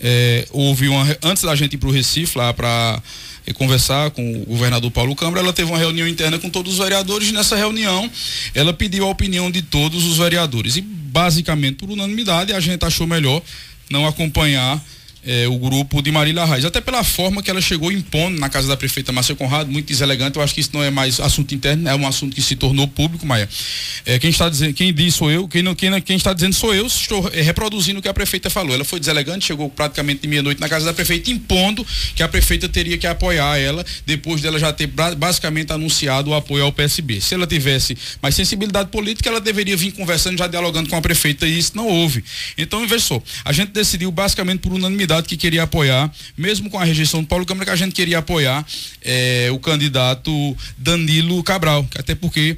[0.00, 1.04] é, houve uma.
[1.22, 3.00] Antes da gente ir para o Recife, lá para
[3.46, 6.78] é, conversar com o governador Paulo Câmara, ela teve uma reunião interna com todos os
[6.78, 7.30] vereadores.
[7.30, 8.10] Nessa reunião,
[8.54, 10.76] ela pediu a opinião de todos os vereadores.
[10.76, 13.40] E, basicamente, por unanimidade, a gente achou melhor
[13.88, 14.82] não acompanhar
[15.26, 18.68] é, o grupo de Marília Raiz, até pela forma que ela chegou impondo na casa
[18.68, 21.88] da prefeita Márcia Conrado, muito deselegante, eu acho que isso não é mais assunto interno,
[21.88, 23.48] é um assunto que se tornou público, Maia.
[24.04, 26.74] É, quem está dizendo, quem diz sou eu, quem, não, quem, quem está dizendo sou
[26.74, 28.74] eu, estou é, reproduzindo o que a prefeita falou.
[28.74, 32.68] Ela foi deselegante, chegou praticamente de meia-noite na casa da prefeita, impondo que a prefeita
[32.68, 37.20] teria que apoiar ela, depois dela já ter basicamente anunciado o apoio ao PSB.
[37.20, 41.46] Se ela tivesse mais sensibilidade política, ela deveria vir conversando, já dialogando com a prefeita,
[41.46, 42.24] e isso não houve.
[42.58, 43.04] Então, veja
[43.44, 47.46] a gente decidiu basicamente por unanimidade que queria apoiar, mesmo com a rejeição do Paulo
[47.46, 48.66] Câmara, que a gente queria apoiar
[49.02, 52.56] é, o candidato Danilo Cabral, até porque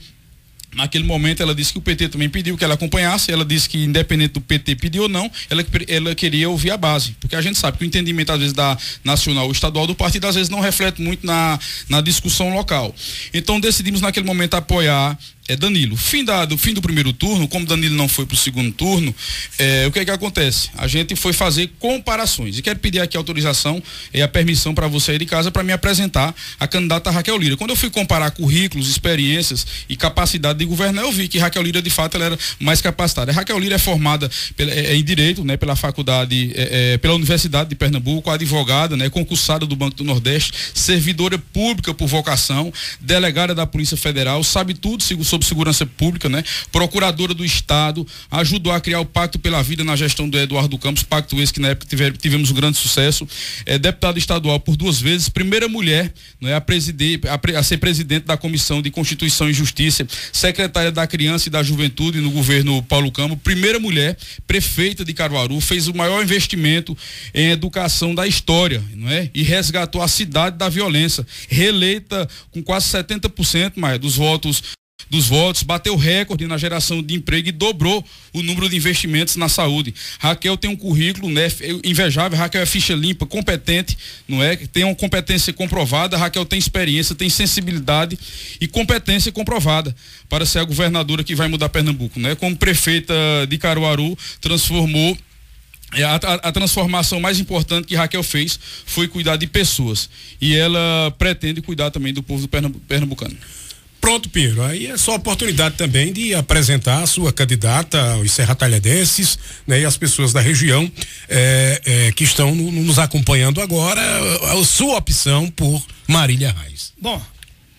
[0.77, 3.83] Naquele momento ela disse que o PT também pediu que ela acompanhasse, ela disse que
[3.83, 7.59] independente do PT pedir ou não, ela, ela queria ouvir a base, porque a gente
[7.59, 10.61] sabe que o entendimento às vezes da nacional ou estadual do partido às vezes não
[10.61, 12.95] reflete muito na, na discussão local.
[13.33, 15.97] Então decidimos naquele momento apoiar é Danilo.
[15.97, 19.15] Fim da, do fim do primeiro turno, como Danilo não foi para o segundo turno,
[19.59, 20.71] é, o que é que acontece?
[20.77, 22.59] A gente foi fazer comparações.
[22.59, 23.83] E quero pedir aqui a autorização
[24.13, 27.57] e a permissão para você ir de casa para me apresentar a candidata Raquel Lira.
[27.57, 31.81] Quando eu fui comparar currículos, experiências e capacidade de governar, eu vi que Raquel Lira,
[31.81, 33.31] de fato, ela era mais capacitada.
[33.31, 36.99] A Raquel Lira é formada pela, é, é, em Direito, né, pela faculdade, é, é,
[36.99, 42.73] pela Universidade de Pernambuco, advogada, né, concursada do Banco do Nordeste, servidora pública por vocação,
[43.01, 46.43] delegada da Polícia Federal, sabe tudo sobre sobre segurança pública, né?
[46.71, 51.03] Procuradora do Estado, ajudou a criar o Pacto pela Vida na gestão do Eduardo Campos,
[51.03, 53.27] pacto esse que na época tiver, tivemos um grande sucesso.
[53.65, 57.79] É deputada estadual por duas vezes, primeira mulher, não é a, presidir, a, a ser
[57.79, 62.83] presidente da Comissão de Constituição e Justiça, secretária da Criança e da Juventude no governo
[62.83, 66.97] Paulo Campos, primeira mulher prefeita de Caruaru, fez o maior investimento
[67.35, 69.31] em educação da história, não é?
[69.35, 74.63] E resgatou a cidade da violência, reeleita com quase 70% mais dos votos
[75.09, 79.49] dos votos, bateu recorde na geração de emprego e dobrou o número de investimentos na
[79.49, 79.95] saúde.
[80.19, 81.49] Raquel tem um currículo né,
[81.85, 84.57] invejável, Raquel é ficha limpa, competente, não é?
[84.57, 88.19] Tem uma competência comprovada, Raquel tem experiência, tem sensibilidade
[88.61, 89.95] e competência comprovada
[90.29, 92.35] para ser a governadora que vai mudar Pernambuco, né?
[92.35, 93.15] Como prefeita
[93.49, 95.17] de Caruaru, transformou
[95.95, 100.11] é, a, a, a, transformação mais importante que Raquel fez foi cuidar de pessoas.
[100.41, 103.37] E ela pretende cuidar também do povo do pernambucano.
[104.07, 104.63] Pronto, Pinheiro.
[104.63, 109.97] Aí é só oportunidade também de apresentar a sua candidata aos serratalhadenses né, e as
[109.97, 110.89] pessoas da região
[111.29, 116.93] é, é, que estão no, nos acompanhando agora, a, a sua opção por Marília Reis.
[117.03, 117.21] Bom,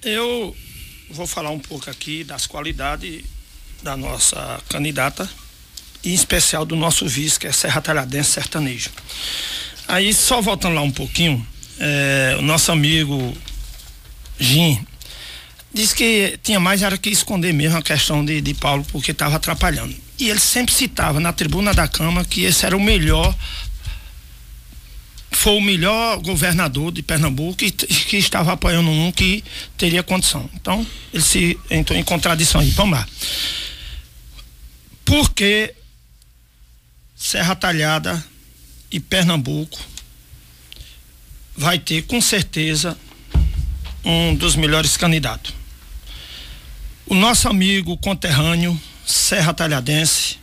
[0.04, 0.54] eu
[1.10, 3.24] vou falar um pouco aqui das qualidades
[3.82, 5.30] da nossa candidata,
[6.04, 8.90] em especial do nosso vice, que é Serra Talhadense Sertanejo.
[9.88, 11.48] Aí, só voltando lá um pouquinho,
[11.80, 13.34] é, o nosso amigo
[14.38, 14.86] Jim,
[15.78, 19.36] disse que tinha mais era que esconder mesmo a questão de, de Paulo, porque estava
[19.36, 19.96] atrapalhando.
[20.20, 23.36] E ele sempre citava na tribuna da Câmara que esse era o melhor,
[25.32, 29.44] foi o melhor governador de Pernambuco e que estava apoiando um que
[29.78, 30.50] teria condição.
[30.56, 32.72] Então, ele se entrou em contradição aí.
[32.72, 33.08] Vamos lá.
[35.06, 35.74] Porque
[37.16, 38.24] Serra Talhada
[38.92, 39.80] e Pernambuco
[41.56, 42.98] vai ter com certeza
[44.04, 45.57] um dos melhores candidatos.
[47.10, 50.38] O nosso amigo conterrâneo, Serra Talhadense,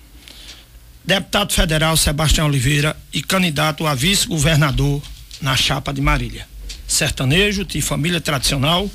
[1.04, 5.02] deputado federal Sebastião Oliveira e candidato a vice-governador
[5.42, 6.48] na chapa de Marília.
[6.88, 8.90] Sertanejo de família tradicional,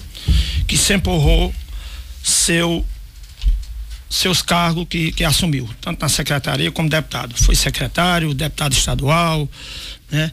[0.67, 1.53] que sempre honrou
[2.23, 2.83] seu,
[4.09, 7.35] seus cargos que, que assumiu, tanto na secretaria como deputado.
[7.37, 9.47] Foi secretário, deputado estadual,
[10.09, 10.31] né?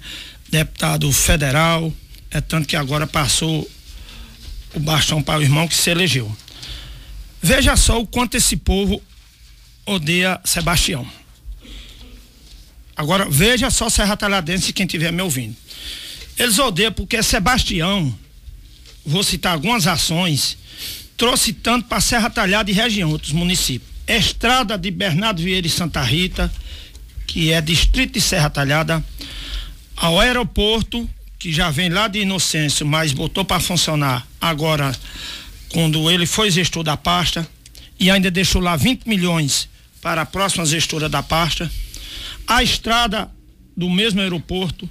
[0.49, 1.93] deputado federal,
[2.31, 3.71] é tanto que agora passou
[4.73, 6.35] o bastão para o irmão que se elegeu.
[7.43, 9.03] Veja só o quanto esse povo
[9.85, 11.07] odeia Sebastião.
[12.97, 15.55] Agora, veja só Serra Talhadense, quem estiver me ouvindo.
[16.39, 18.17] Eles odeiam porque Sebastião,
[19.05, 20.57] vou citar algumas ações
[21.17, 23.91] trouxe tanto para Serra Talhada e região, outros municípios.
[24.07, 26.53] Estrada de Bernardo Vieira e Santa Rita,
[27.27, 29.05] que é distrito de Serra Talhada,
[29.97, 34.95] ao aeroporto, que já vem lá de Inocêncio, mas botou para funcionar agora,
[35.77, 37.47] quando ele foi gestor da pasta,
[38.01, 39.69] e ainda deixou lá 20 milhões
[40.01, 41.71] para a próxima gestora da pasta.
[42.47, 43.31] A estrada
[43.77, 44.89] do mesmo aeroporto,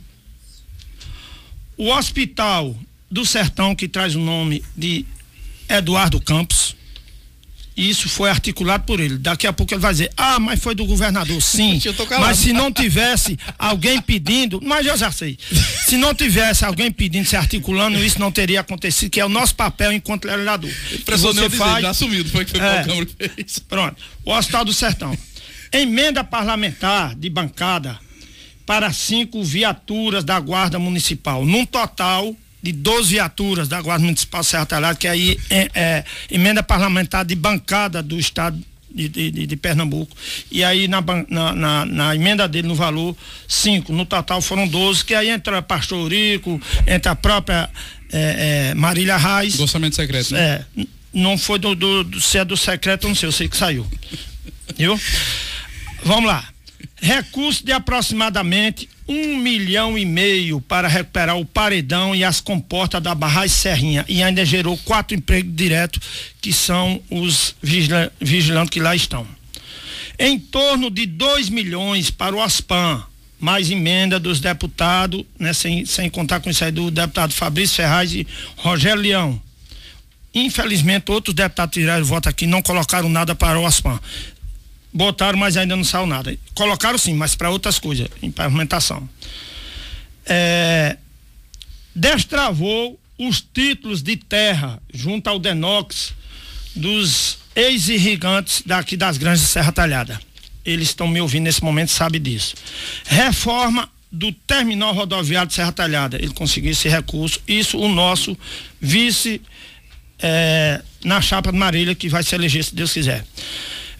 [1.75, 2.77] o hospital
[3.09, 5.07] do Sertão, que traz o nome de
[5.67, 6.75] Eduardo Campos,
[7.75, 9.17] isso foi articulado por ele.
[9.17, 11.41] Daqui a pouco ele vai dizer: Ah, mas foi do governador.
[11.41, 11.79] Sim.
[12.19, 15.37] mas se não tivesse alguém pedindo, mas eu já sei.
[15.85, 19.55] Se não tivesse alguém pedindo, se articulando, isso não teria acontecido, que é o nosso
[19.55, 20.71] papel enquanto legislador.
[21.05, 21.81] Você faz.
[21.81, 23.59] Já assumido, foi que foi é, Câmara fez.
[23.59, 24.01] Pronto.
[24.23, 25.17] O Hospital do Sertão.
[25.71, 27.99] Emenda parlamentar de bancada
[28.65, 34.65] para cinco viaturas da Guarda Municipal, num total de 12 viaturas da Guarda Municipal Serra
[34.65, 40.17] Talhada, que aí é, é, emenda parlamentar de bancada do Estado de, de, de Pernambuco.
[40.49, 43.15] E aí na, na, na, na, emenda dele no valor,
[43.47, 43.93] cinco.
[43.93, 47.69] No total foram 12, que aí entra Pastor Rico, entra a própria
[48.11, 49.57] é, é, Marília Reis.
[49.57, 50.65] Do orçamento secreto, né?
[50.75, 50.85] É.
[51.13, 53.85] Não foi do, do, do, se é do secreto, não sei, eu sei que saiu.
[54.75, 54.99] Viu?
[56.03, 56.43] Vamos lá.
[56.99, 63.13] Recurso de aproximadamente um milhão e meio para recuperar o paredão e as comportas da
[63.13, 66.01] Barragem Serrinha e ainda gerou quatro empregos diretos
[66.41, 69.27] que são os vigila vigilantes que lá estão.
[70.17, 73.03] Em torno de 2 milhões para o ASPAM,
[73.39, 78.13] mais emenda dos deputados, né, sem, sem contar com isso aí do deputado Fabrício Ferraz
[78.13, 79.41] e Rogério Leão.
[80.33, 83.99] Infelizmente, outros deputados tiraram voto aqui não colocaram nada para o ASPAM.
[84.95, 86.33] Botaram, mas ainda não saiu nada.
[86.53, 89.09] Colocaram sim, mas para outras coisas, em pavimentação.
[90.25, 90.95] É,
[91.93, 96.13] destravou os títulos de terra junto ao Denox
[96.73, 100.17] dos ex-irrigantes daqui das grandes de Serra Talhada.
[100.63, 102.55] Eles estão me ouvindo nesse momento, sabe disso.
[103.03, 106.15] Reforma do terminal rodoviário de Serra Talhada.
[106.15, 107.41] Ele conseguiu esse recurso.
[107.45, 108.37] Isso o nosso
[108.79, 109.41] vice
[110.19, 113.25] é, na chapa de Marília, que vai se eleger, se Deus quiser.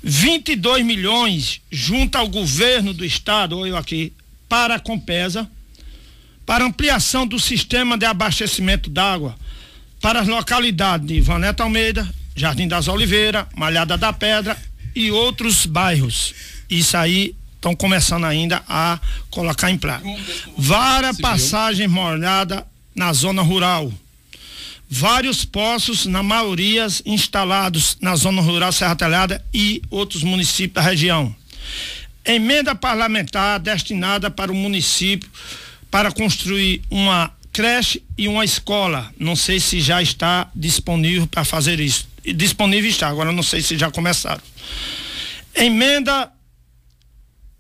[0.08, 4.13] 22 milhões junto ao governo do estado, ou eu aqui,
[4.48, 5.50] para a Compesa,
[6.46, 9.36] para ampliação do sistema de abastecimento d'água
[10.00, 14.56] para as localidades de Vaneta Almeida, Jardim das Oliveiras, Malhada da Pedra
[14.94, 16.36] e outros bairros.
[16.70, 19.00] Isso aí estão começando ainda a
[19.32, 20.08] colocar em prática.
[20.56, 22.63] Várias passagens molhadas
[22.94, 23.91] na zona rural
[24.98, 31.36] vários poços, na maioria instalados na zona rural Serra Talhada e outros municípios da região.
[32.24, 35.30] Emenda parlamentar destinada para o município
[35.92, 39.14] para construir uma creche e uma escola.
[39.20, 42.08] Não sei se já está disponível para fazer isso.
[42.34, 44.42] Disponível está, agora não sei se já começaram.
[45.54, 46.32] Emenda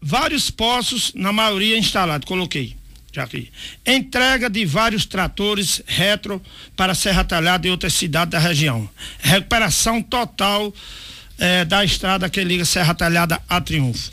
[0.01, 2.77] vários poços, na maioria instalados, coloquei
[3.85, 6.41] Entrega de vários tratores retro
[6.75, 8.89] para Serra Talhada e outras cidades da região.
[9.19, 10.73] Recuperação total
[11.37, 14.11] eh, da estrada que liga Serra Talhada a Triunfo.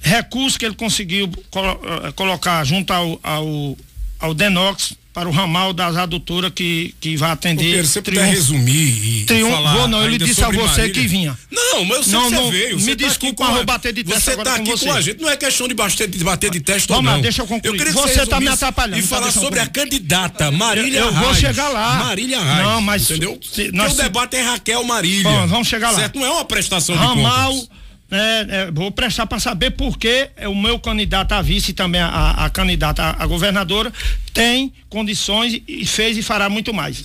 [0.00, 3.76] Recurso que ele conseguiu eh, colocar junto ao, ao,
[4.18, 7.72] ao Denox para o ramal das adutoras que, que vai atender.
[7.72, 10.90] Pedro, você puder resumir e, triunfo, falar vou não, ele disse a você Marília.
[10.90, 11.38] que vinha.
[11.50, 12.80] Não, mas eu sei não, que você não, veio.
[12.80, 14.84] Me tá desculpa, tá vou bater de teste Você está aqui com, você.
[14.86, 17.16] com a gente, não é questão de bater de, bater de teste Vamos ou não.
[17.16, 17.86] Lá, deixa eu concluir.
[17.86, 18.98] Eu você está me atrapalhando.
[18.98, 22.04] E falar sobre a candidata Marília Eu, eu vou chegar lá.
[22.04, 22.66] Marília Raiz.
[22.68, 23.10] Não, mas...
[23.10, 23.38] Entendeu?
[23.42, 25.24] Se, nós, Porque o debate é Raquel Marília.
[25.24, 25.98] Bom, vamos chegar lá.
[25.98, 26.18] Certo?
[26.18, 27.79] Não é uma prestação Ramal, de contas.
[28.10, 32.00] É, é, vou prestar para saber por que o meu candidato a vice e também
[32.00, 33.92] a, a candidata a, a, governadora
[34.34, 37.04] tem condições e fez e fará muito mais.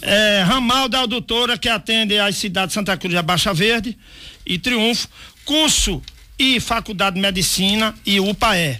[0.00, 3.98] É, ramal da doutora que atende as cidades de Santa Cruz da Baixa Verde
[4.46, 5.08] e Triunfo,
[5.44, 6.02] curso
[6.38, 8.78] e faculdade de medicina e UPAE.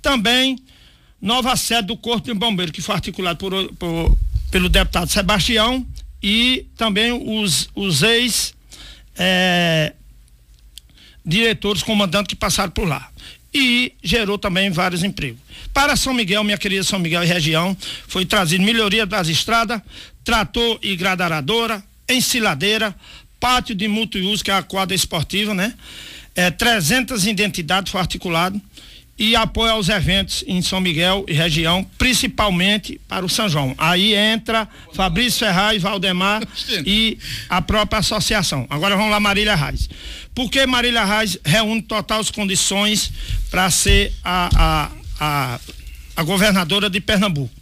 [0.00, 0.56] Também
[1.20, 4.16] nova sede do Corpo de Bombeiro que foi articulado por, por,
[4.48, 5.84] pelo deputado Sebastião
[6.22, 8.54] e também os, os ex
[9.18, 9.92] é,
[11.26, 13.08] diretores, comandantes que passaram por lá.
[13.52, 15.40] E gerou também vários empregos.
[15.72, 19.80] Para São Miguel, minha querida São Miguel e região, foi trazido melhoria das estradas,
[20.24, 22.94] trator e gradaradora, ensiladeira,
[23.40, 25.74] pátio de multiuso, que é a quadra esportiva, né?
[26.34, 28.60] É, 300 identidades foi articulado
[29.18, 33.74] e apoio aos eventos em São Miguel e região, principalmente para o São João.
[33.78, 36.42] Aí entra Fabrício Ferraz, Valdemar
[36.84, 37.18] e
[37.48, 38.66] a própria associação.
[38.68, 39.88] Agora vamos lá, Marília Reis.
[40.34, 43.10] Por que Marília Reis reúne total as condições
[43.50, 45.60] para ser a, a, a,
[46.16, 47.54] a governadora de Pernambuco?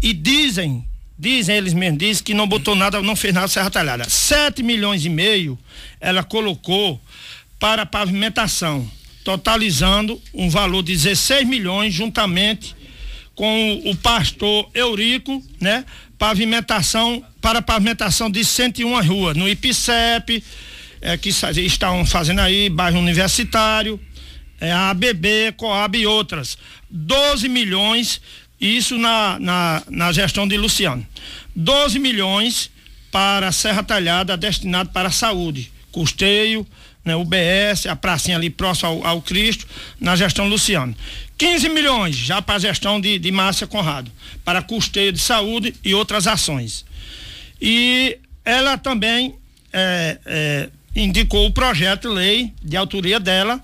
[0.00, 0.84] E dizem
[1.18, 4.08] dizem, eles mesmos dizem que não botou nada, não fez nada Serra Talhada.
[4.08, 5.56] 7 milhões e meio
[6.00, 7.00] ela colocou
[7.60, 8.90] para pavimentação,
[9.24, 12.74] totalizando um valor de 16 milhões juntamente
[13.34, 15.84] com o pastor Eurico, né?
[16.18, 20.42] Pavimentação para pavimentação de 101 ruas no IPCEP,
[21.00, 23.98] é, que estão fazendo aí, bairro universitário,
[24.60, 26.56] é, a ABB, Coab e outras.
[26.88, 28.20] 12 milhões,
[28.60, 31.04] isso na, na, na gestão de Luciano.
[31.56, 32.70] 12 milhões
[33.10, 36.66] para a Serra Talhada destinado para a saúde, custeio,
[37.04, 39.66] né, UBS, a pracinha ali próximo ao, ao Cristo,
[40.00, 40.94] na gestão Luciano.
[41.36, 44.10] 15 milhões já para a gestão de, de Márcia Conrado,
[44.44, 46.84] para custeio de saúde e outras ações.
[47.60, 49.34] E ela também
[49.72, 53.60] é, é, indicou o projeto de lei de autoria dela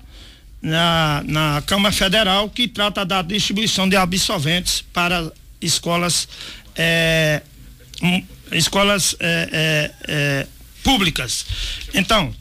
[0.61, 5.31] na, na Câmara Federal que trata da distribuição de absolventes para
[5.61, 6.27] escolas
[6.75, 7.41] é,
[8.01, 10.47] um, escolas é, é, é,
[10.83, 11.45] públicas.
[11.93, 12.33] Então,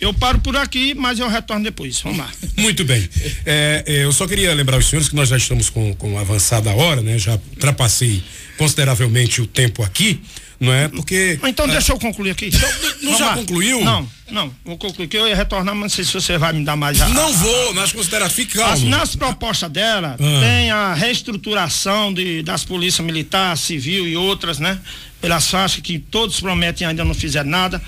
[0.00, 2.00] eu paro por aqui, mas eu retorno depois.
[2.00, 2.30] Vamos lá.
[2.56, 3.06] Muito bem.
[3.44, 6.70] É, é, eu só queria lembrar os senhores que nós já estamos com, com avançada
[6.70, 7.18] hora, né?
[7.18, 8.22] Já ultrapassei
[8.56, 10.20] consideravelmente o tempo aqui,
[10.58, 10.88] não é?
[10.88, 11.38] Porque.
[11.44, 12.50] Então é, deixa eu concluir aqui.
[13.02, 13.34] Não, não já lá.
[13.34, 13.84] concluiu?
[13.84, 14.54] Não, não.
[14.64, 17.00] Vou concluir que eu ia retornar, mas não sei se você vai me dar mais.
[17.00, 18.32] A, não vou, nas considerações.
[18.34, 18.88] Fica calmo.
[18.88, 20.40] Nas propostas dela, ah.
[20.40, 24.78] tem a reestruturação de, das polícias militar, civil e outras, né?
[25.20, 27.80] Pelas faixas que todos prometem ainda não fizeram nada.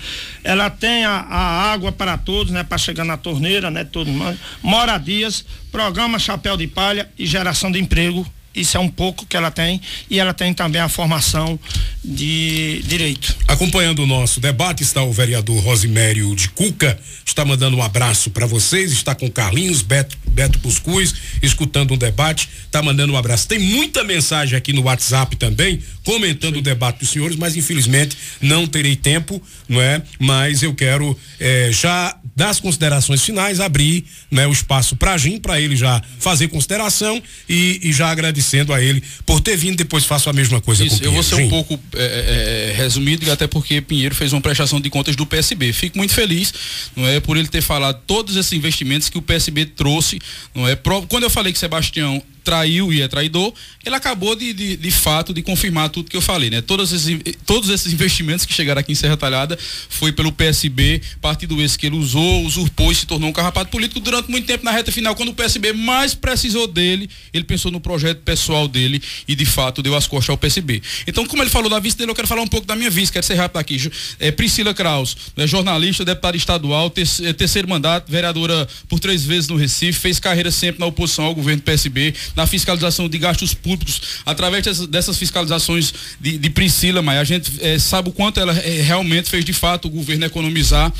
[0.43, 4.37] Ela tem a, a água para todos, né, para chegar na torneira, né, todo mundo.
[4.61, 8.25] Moradias, programa Chapéu de Palha e geração de emprego
[8.55, 11.59] isso é um pouco que ela tem e ela tem também a formação
[12.03, 13.35] de direito.
[13.47, 18.45] Acompanhando o nosso debate está o vereador Rosimério de Cuca, está mandando um abraço para
[18.45, 23.47] vocês, está com Carlinhos, Beto, Beto Puscuz, escutando o debate, está mandando um abraço.
[23.47, 26.59] Tem muita mensagem aqui no WhatsApp também, comentando Sim.
[26.59, 30.01] o debate dos senhores, mas infelizmente não terei tempo, não é?
[30.19, 35.61] Mas eu quero eh, já das considerações finais abrir, né, o espaço para Jim, para
[35.61, 40.03] ele já fazer consideração e, e já agradecer agradecendo a ele por ter vindo, depois
[40.03, 41.17] faço a mesma coisa Isso, com Pinheiro.
[41.17, 44.79] Eu vou ser um pouco é, é, é, resumido, até porque Pinheiro fez uma prestação
[44.79, 45.71] de contas do PSB.
[45.71, 46.53] Fico muito feliz,
[46.95, 50.19] não é, por ele ter falado todos esses investimentos que o PSB trouxe,
[50.53, 50.75] não é?
[51.07, 53.53] Quando eu falei que Sebastião traiu e é traidor,
[53.85, 56.61] ele acabou de, de, de, fato de confirmar tudo que eu falei, né?
[56.61, 59.57] Todos esses, todos esses investimentos que chegaram aqui em Serra Talhada
[59.89, 63.99] foi pelo PSB, partido esse que ele usou, usurpou e se tornou um carrapato político
[63.99, 67.79] durante muito tempo na reta final, quando o PSB mais precisou dele, ele pensou no
[67.79, 70.81] projeto pessoal dele e de fato deu as costas ao PSB.
[71.07, 73.11] Então, como ele falou da vice dele, eu quero falar um pouco da minha vice,
[73.11, 73.91] quero ser rápido aqui.
[74.19, 76.91] É, Priscila Kraus, né, jornalista, deputada estadual,
[77.23, 81.35] é, terceiro mandato, vereadora por três vezes no Recife, fez carreira sempre na oposição ao
[81.35, 87.19] governo PSB, na fiscalização de gastos públicos, através dessas, dessas fiscalizações de, de Priscila, mas
[87.19, 90.91] a gente é, sabe o quanto ela é, realmente fez de fato o governo economizar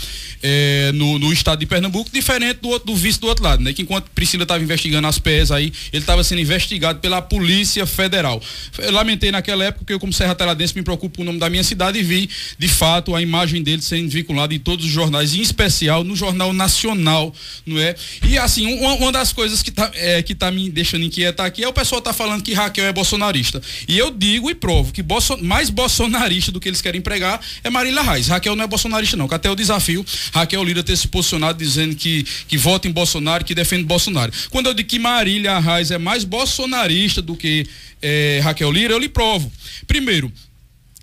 [0.41, 3.71] é, no, no, estado de Pernambuco, diferente do, outro, do vice do outro lado, né?
[3.71, 8.41] Que enquanto Priscila estava investigando as PES aí, ele estava sendo investigado pela Polícia Federal.
[8.77, 11.49] Eu lamentei naquela época que eu, como Serra Teladense, me preocupo com o nome da
[11.49, 12.29] minha cidade e vi,
[12.59, 16.51] de fato, a imagem dele sendo vinculada em todos os jornais, em especial no Jornal
[16.51, 17.33] Nacional,
[17.65, 17.95] não é?
[18.27, 21.63] E assim, uma, uma das coisas que está é, que tá me deixando inquietar aqui
[21.63, 23.61] é o pessoal tá falando que Raquel é bolsonarista.
[23.87, 25.03] E eu digo e provo que
[25.41, 28.27] mais bolsonarista do que eles querem pregar é Marília Reis.
[28.27, 31.95] Raquel não é bolsonarista, não, que até o desafio Raquel Lira ter se posicionado dizendo
[31.95, 34.31] que, que vota em Bolsonaro, que defende Bolsonaro.
[34.49, 37.65] Quando eu digo que Marília Reis é mais bolsonarista do que
[38.01, 39.51] é, Raquel Lira, eu lhe provo.
[39.87, 40.31] Primeiro,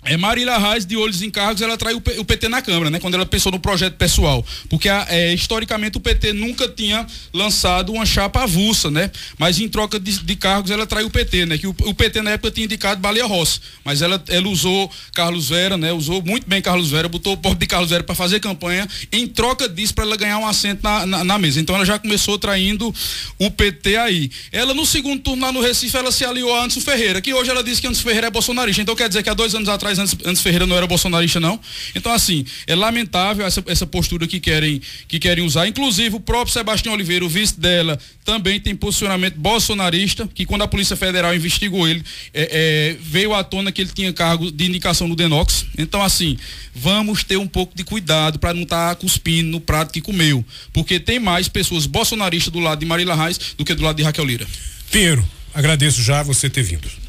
[0.03, 2.99] é Marília Reis, de olhos em cargos, ela traiu o PT na Câmara, né?
[2.99, 4.43] Quando ela pensou no projeto pessoal.
[4.67, 9.11] Porque é, historicamente o PT nunca tinha lançado uma chapa avulsa, né?
[9.37, 11.57] Mas em troca de, de cargos ela traiu o PT, né?
[11.57, 13.61] Que o, o, PT na época tinha indicado Baleia Rossi.
[13.85, 15.93] Mas ela, ela usou Carlos Vera, né?
[15.93, 19.27] Usou muito bem Carlos Vera, botou o pobre de Carlos Vera para fazer campanha, em
[19.27, 21.59] troca disso, para ela ganhar um assento na, na, na, mesa.
[21.59, 22.91] Então ela já começou traindo
[23.37, 24.31] o PT aí.
[24.51, 27.51] Ela, no segundo turno lá no Recife, ela se aliou a Anderson Ferreira, que hoje
[27.51, 28.81] ela disse que Anderson Ferreira é bolsonarista.
[28.81, 31.59] Então quer dizer que há dois anos atrás antes, antes Ferreira não era bolsonarista, não.
[31.95, 35.67] Então, assim, é lamentável essa, essa postura que querem, que querem usar.
[35.67, 40.67] Inclusive, o próprio Sebastião Oliveira, o vice dela, também tem posicionamento bolsonarista, que quando a
[40.67, 45.07] Polícia Federal investigou ele, é, é, veio à tona que ele tinha cargo de indicação
[45.07, 45.65] no Denox.
[45.77, 46.37] Então, assim,
[46.75, 50.45] vamos ter um pouco de cuidado para não estar tá cuspindo no prato que comeu.
[50.71, 54.03] Porque tem mais pessoas bolsonaristas do lado de Marília Reis do que do lado de
[54.03, 54.47] Raquel Lira.
[54.91, 57.00] Pinheiro, agradeço já você ter vindo.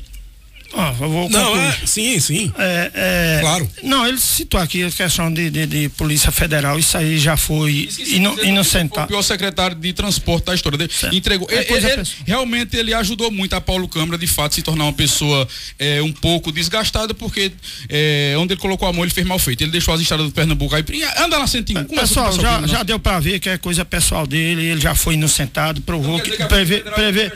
[0.75, 0.95] Ah,
[1.31, 2.53] Não, é, sim, sim.
[2.59, 3.71] É, é, Claro.
[3.83, 7.89] Não, ele citou aqui a questão de, de, de Polícia Federal, isso aí já foi
[8.09, 9.07] ino, Foi o inocentado.
[9.09, 10.77] pior secretário de transporte da história.
[10.77, 11.49] Ele Entregou.
[11.51, 12.07] É Ele- ele- pessoal.
[12.27, 15.47] realmente ele ajudou muito a Paulo Câmara, de fato, se tornar uma pessoa
[15.79, 17.53] é, um pouco desgastada, porque
[17.89, 19.63] é, onde ele colocou a mão, ele fez mal feito.
[19.63, 20.83] Ele deixou as estradas do Pernambuco aí.
[21.19, 21.85] Anda na 101.
[21.85, 22.85] Começa Pessoal, o já, aqui, já né?
[22.85, 26.37] deu pra ver que é coisa pessoal dele, ele já foi inocentado, provou Então que
[26.37, 27.31] que prevê, prevê,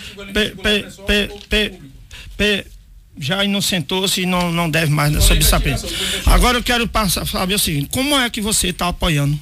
[3.19, 5.79] já inocentou-se e não, não deve mais sob essa pena.
[6.27, 9.39] Agora eu quero passar, saber o seguinte, como é que você está apoiando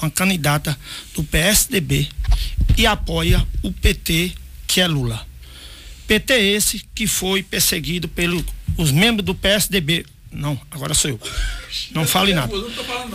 [0.00, 0.78] uma candidata
[1.14, 2.08] do PSDB
[2.76, 4.32] e apoia o PT,
[4.66, 5.26] que é Lula?
[6.06, 8.44] PT esse que foi perseguido pelos
[8.76, 10.06] os membros do PSDB.
[10.30, 11.20] Não, agora sou eu.
[11.92, 12.52] Não fale nada.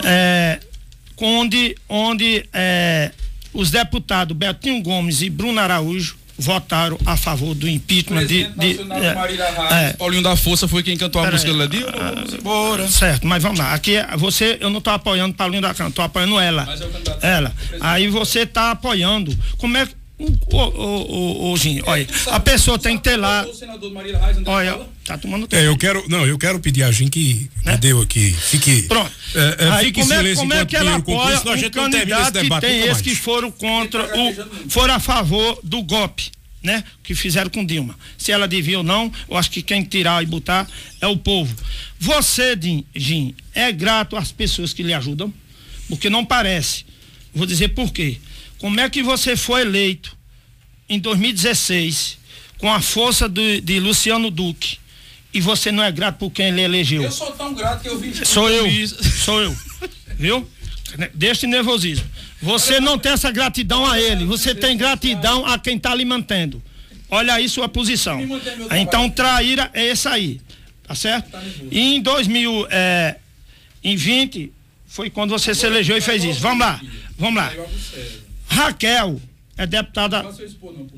[0.03, 0.59] É,
[1.17, 3.11] onde onde é,
[3.53, 9.89] os deputados Betinho Gomes e Bruno Araújo votaram a favor do impeachment de, de, é,
[9.89, 11.57] é, Paulinho da Força foi quem cantou a Pera música aí.
[11.57, 12.87] lá de Vamos embora.
[12.87, 13.73] Certo, mas vamos lá.
[13.73, 16.65] Aqui é- você, eu não estou apoiando Paulinho da Câmara, estou apoiando ela.
[16.65, 17.53] Mas é o candidato Ela.
[17.79, 19.37] Aí você está apoiando.
[19.57, 20.00] Como é que.
[20.51, 23.45] Ô, ô, ô, ô, Ginho, olha, a pessoa tem que ter lá.
[24.45, 27.77] Olha, tá tomando É, eu quero, não, eu quero pedir a Jim que, Né?
[27.77, 28.31] deu aqui.
[28.31, 28.83] Fique.
[28.83, 29.11] Pronto.
[29.33, 32.59] É, é, Aí fique como é, silêncio como é que ela apoia um candidato que
[32.61, 36.83] tem esses que foram contra o, foram a favor do golpe, né?
[37.03, 37.97] Que fizeram com Dilma.
[38.17, 40.67] Se ela devia ou não, eu acho que quem tirar e botar
[40.99, 41.55] é o povo.
[41.99, 42.57] Você,
[42.95, 45.33] Jim, é grato às pessoas que lhe ajudam?
[45.87, 46.85] Porque não parece.
[47.33, 48.17] Vou dizer por quê.
[48.61, 50.15] Como é que você foi eleito
[50.87, 52.17] em 2016
[52.59, 54.77] com a força do- de Luciano Duque
[55.33, 57.01] e você não é grato por quem ele elegeu?
[57.03, 58.13] Eu sou tão grato que eu vi.
[58.25, 59.55] Sou eu, sou eu.
[60.17, 60.47] Viu?
[61.13, 62.05] Deixa de nervosismo.
[62.41, 66.61] Você não tem essa gratidão a ele, você tem gratidão a quem está lhe mantendo.
[67.09, 68.19] Olha aí sua posição.
[68.79, 70.39] Então, traíra é essa aí.
[70.83, 71.31] Tá certo?
[71.71, 74.51] E em 2020
[74.87, 76.39] foi quando você se elegeu e fez isso.
[76.41, 76.79] Vamos lá,
[77.17, 77.51] vamos lá.
[78.51, 79.21] Raquel
[79.57, 80.25] é deputada.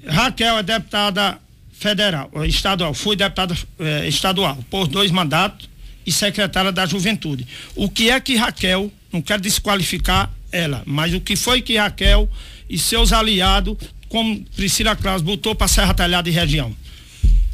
[0.08, 1.40] Raquel é deputada
[1.72, 5.70] federal, eh, estadual, fui deputada eh, estadual por dois mandatos
[6.04, 7.48] e secretária da Juventude.
[7.76, 12.28] O que é que Raquel, não quero desqualificar ela, mas o que foi que Raquel
[12.68, 13.78] e seus aliados,
[14.10, 16.76] como Priscila Claus, botou para Serra Talhada e região?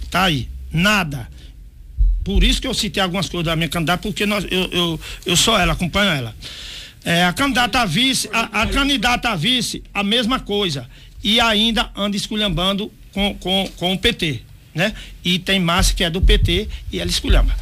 [0.10, 1.28] Tá aí, nada.
[2.24, 5.36] Por isso que eu citei algumas coisas da minha candidata, porque nós, eu, eu, eu
[5.36, 6.34] sou ela, acompanho ela.
[7.04, 10.88] É, a candidata a vice, a, a candidata a vice, a mesma coisa.
[11.24, 14.42] E ainda anda esculhambando com, com, com o PT,
[14.74, 14.94] né?
[15.24, 17.56] E tem Márcia que é do PT e ela esculhamba.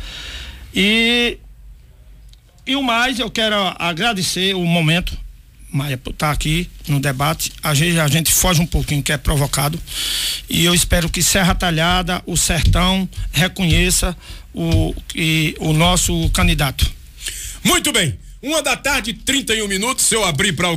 [0.73, 1.37] E,
[2.65, 5.17] e o mais, eu quero agradecer o momento,
[5.71, 7.51] Maia, por estar aqui no debate.
[7.63, 9.81] Às vezes a gente foge um pouquinho, que é provocado.
[10.49, 14.15] E eu espero que Serra Talhada, o Sertão, reconheça
[14.53, 16.89] o, que, o nosso candidato.
[17.63, 18.17] Muito bem.
[18.47, 20.05] Uma da tarde, 31 minutos.
[20.05, 20.75] Se eu abrir para alguém